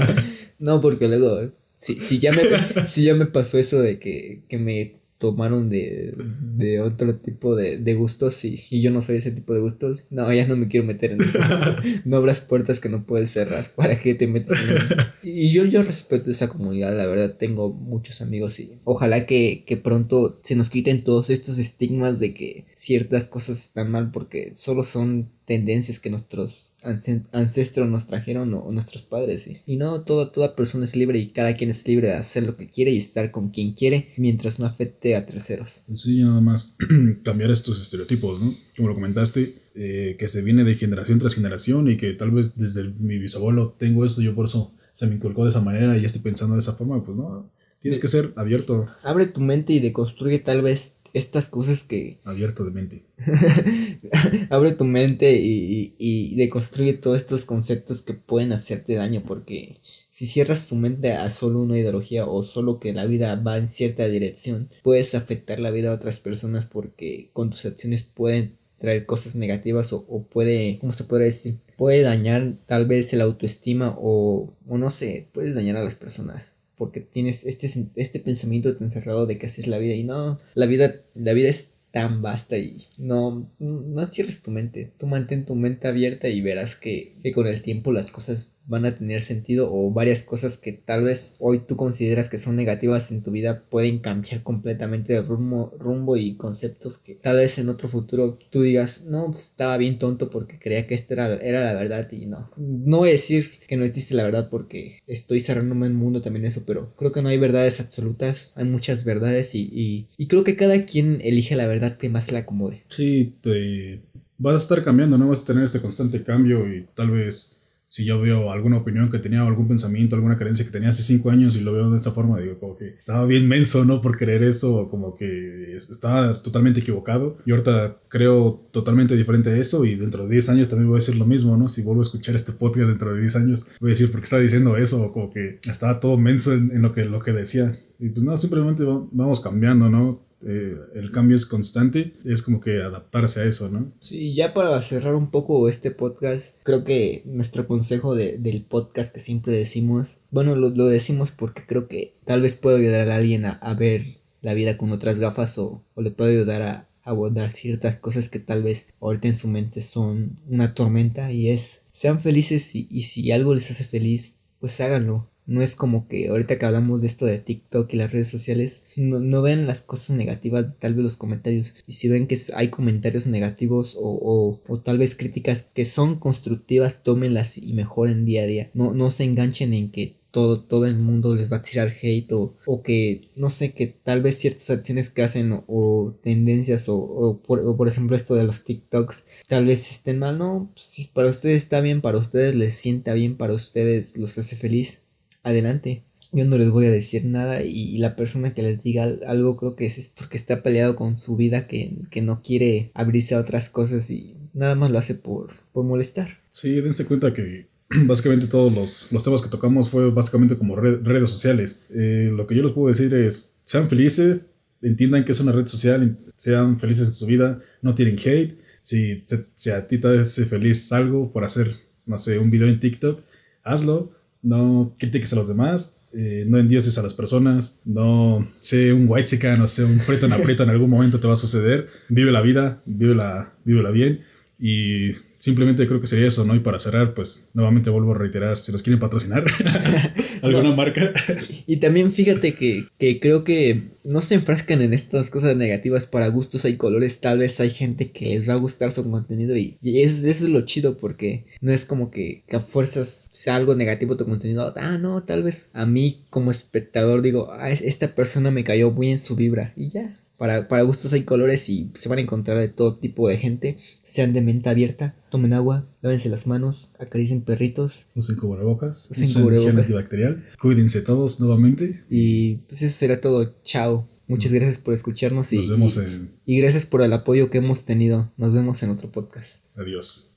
[0.59, 2.41] no, porque luego Sí, sí, ya me,
[2.87, 7.77] sí, ya me pasó eso de que, que me tomaron de, de otro tipo de,
[7.77, 10.67] de gustos y, y, yo no soy ese tipo de gustos, no, ya no me
[10.67, 11.39] quiero meter en eso.
[12.03, 13.71] no abras puertas que no puedes cerrar.
[13.73, 14.95] ¿Para qué te metes en eso?
[15.23, 19.77] Y yo, yo respeto esa comunidad, la verdad, tengo muchos amigos y ojalá que, que
[19.77, 24.83] pronto se nos quiten todos estos estigmas de que ciertas cosas están mal porque solo
[24.83, 29.49] son tendencias que nuestros ancestros nos trajeron o, nuestros padres.
[29.65, 32.55] Y no, toda, toda persona es libre y cada quien es libre de hacer lo
[32.57, 35.83] que quiere y estar con quien quiere mientras no afecte a terceros.
[35.95, 36.77] Sí, nada más
[37.23, 38.55] cambiar estos estereotipos, ¿no?
[38.75, 42.57] Como lo comentaste, eh, que se viene de generación tras generación y que tal vez
[42.57, 46.05] desde mi bisabuelo tengo esto, yo por eso se me inculcó de esa manera y
[46.05, 48.87] estoy pensando de esa forma, pues no, tienes que ser abierto.
[49.03, 52.17] Abre tu mente y deconstruye tal vez estas cosas que...
[52.23, 53.05] Abierto de mente.
[54.49, 60.25] Abre tu mente y, y, deconstruye todos estos conceptos que pueden hacerte daño porque si
[60.25, 64.07] cierras tu mente a solo una ideología o solo que la vida va en cierta
[64.07, 69.35] dirección, puedes afectar la vida de otras personas porque con tus acciones pueden traer cosas
[69.35, 71.59] negativas o, puede, ¿cómo se puede decir?
[71.77, 76.62] Puede dañar tal vez el autoestima o, o no sé, puedes dañar a las personas
[76.77, 80.39] porque tienes este, este pensamiento tan cerrado de que así es la vida y no,
[80.55, 85.45] la vida, la vida es tan vasta y no, no cierres tu mente, tú mantén
[85.45, 89.21] tu mente abierta y verás que, que con el tiempo las cosas van a tener
[89.21, 93.31] sentido o varias cosas que tal vez hoy tú consideras que son negativas en tu
[93.31, 98.37] vida pueden cambiar completamente de rumbo, rumbo y conceptos que tal vez en otro futuro
[98.49, 102.09] tú digas, no, pues, estaba bien tonto porque creía que esta era, era la verdad
[102.11, 102.49] y no.
[102.57, 106.45] No voy a decir que no existe la verdad porque estoy cerrándome el mundo también
[106.45, 110.55] eso, pero creo que no hay verdades absolutas, hay muchas verdades y, y, creo que
[110.55, 112.81] cada quien elige la verdad que más le acomode.
[112.89, 114.01] Sí, te
[114.37, 117.63] vas a estar cambiando, no vas a tener este constante cambio y tal vez
[117.93, 121.29] si yo veo alguna opinión que tenía, algún pensamiento, alguna creencia que tenía hace cinco
[121.29, 124.01] años y lo veo de esta forma, digo, como que estaba bien menso, ¿no?
[124.01, 127.37] Por creer esto, o como que estaba totalmente equivocado.
[127.45, 131.01] Y ahorita creo totalmente diferente a eso y dentro de 10 años también voy a
[131.01, 131.69] decir lo mismo, ¿no?
[131.69, 134.23] Si vuelvo a escuchar este podcast dentro de 10 años, voy a decir por qué
[134.23, 137.77] estaba diciendo eso, o como que estaba todo menso en, lo, que, lo que decía.
[137.99, 140.19] Y pues no, simplemente vamos cambiando, ¿no?
[140.45, 143.91] Eh, el cambio es constante, es como que adaptarse a eso, ¿no?
[143.99, 149.19] Sí, ya para cerrar un poco este podcast, creo que nuestro consejo del podcast que
[149.19, 153.73] siempre decimos, bueno, lo, decimos porque creo que tal vez puede ayudar a alguien a,
[153.73, 158.39] ver la vida con otras gafas o, le puede ayudar a, abordar ciertas cosas que
[158.39, 163.29] tal vez ahorita en su mente son una tormenta y es sean felices y si
[163.33, 167.25] algo les hace feliz, pues háganlo no es como que ahorita que hablamos de esto
[167.25, 171.17] de TikTok y las redes sociales, no, no ven las cosas negativas, tal vez los
[171.17, 171.73] comentarios.
[171.87, 177.03] Y si ven que hay comentarios negativos o, o, tal vez críticas que son constructivas,
[177.03, 178.69] tómenlas y mejoren día a día.
[178.73, 182.31] No, no se enganchen en que todo, todo el mundo les va a tirar hate
[182.31, 186.95] o, o que no sé, que tal vez ciertas acciones que hacen o, tendencias o,
[186.95, 191.29] o, por, por, ejemplo esto de los TikToks tal vez estén mal, no, si para
[191.29, 195.02] ustedes está bien, para ustedes les sienta bien, para ustedes los hace feliz,
[195.43, 196.03] adelante.
[196.31, 199.75] Yo no les voy a decir nada y la persona que les diga algo creo
[199.75, 204.09] que es, porque está peleado con su vida, que, no quiere abrirse a otras cosas
[204.09, 206.27] y nada más lo hace por, por molestar.
[206.49, 207.67] Sí, dense cuenta que
[208.05, 211.81] básicamente todos los, los temas que tocamos fue básicamente como redes sociales.
[211.91, 215.67] Eh, lo que yo les puedo decir es, sean felices, entiendan que es una red
[215.67, 218.55] social, sean felices en su vida, no tienen hate.
[218.81, 219.23] Si,
[219.55, 221.71] si a ti te hace feliz algo por hacer,
[222.07, 223.21] no sé, un video en TikTok,
[223.63, 224.11] hazlo
[224.43, 229.27] no critiques a los demás, eh, no endioses a las personas, no sé un white
[229.27, 231.89] chica, no sé un preto en aprieto, en algún momento te va a suceder.
[232.09, 234.21] Vive la vida, vive la, la bien
[234.59, 236.55] y simplemente creo que sería eso, ¿no?
[236.55, 239.43] Y para cerrar, pues nuevamente vuelvo a reiterar, si los quieren patrocinar,
[240.47, 241.13] alguna marca.
[241.67, 246.27] Y también fíjate que, que, creo que no se enfrascan en estas cosas negativas para
[246.27, 249.77] gustos, hay colores, tal vez hay gente que les va a gustar su contenido y,
[249.81, 253.75] eso, eso, es lo chido porque no es como que, que, a fuerzas sea algo
[253.75, 258.51] negativo tu contenido, ah, no, tal vez a mí como espectador digo, ah, esta persona
[258.51, 262.17] me cayó bien su vibra y ya, para, para, gustos hay colores y se van
[262.17, 263.77] a encontrar de todo tipo de gente.
[264.03, 268.05] Sean de mente abierta, tomen agua, lávense las manos, acaricien perritos.
[268.13, 270.45] Usen cubrebocas, usen, usen antibacterial.
[270.61, 272.03] Cuídense todos nuevamente.
[272.07, 273.51] Y pues eso será todo.
[273.63, 274.07] Chao.
[274.27, 276.29] Muchas gracias por escucharnos y, Nos vemos en...
[276.45, 278.31] y gracias por el apoyo que hemos tenido.
[278.37, 279.75] Nos vemos en otro podcast.
[279.75, 280.32] Adiós.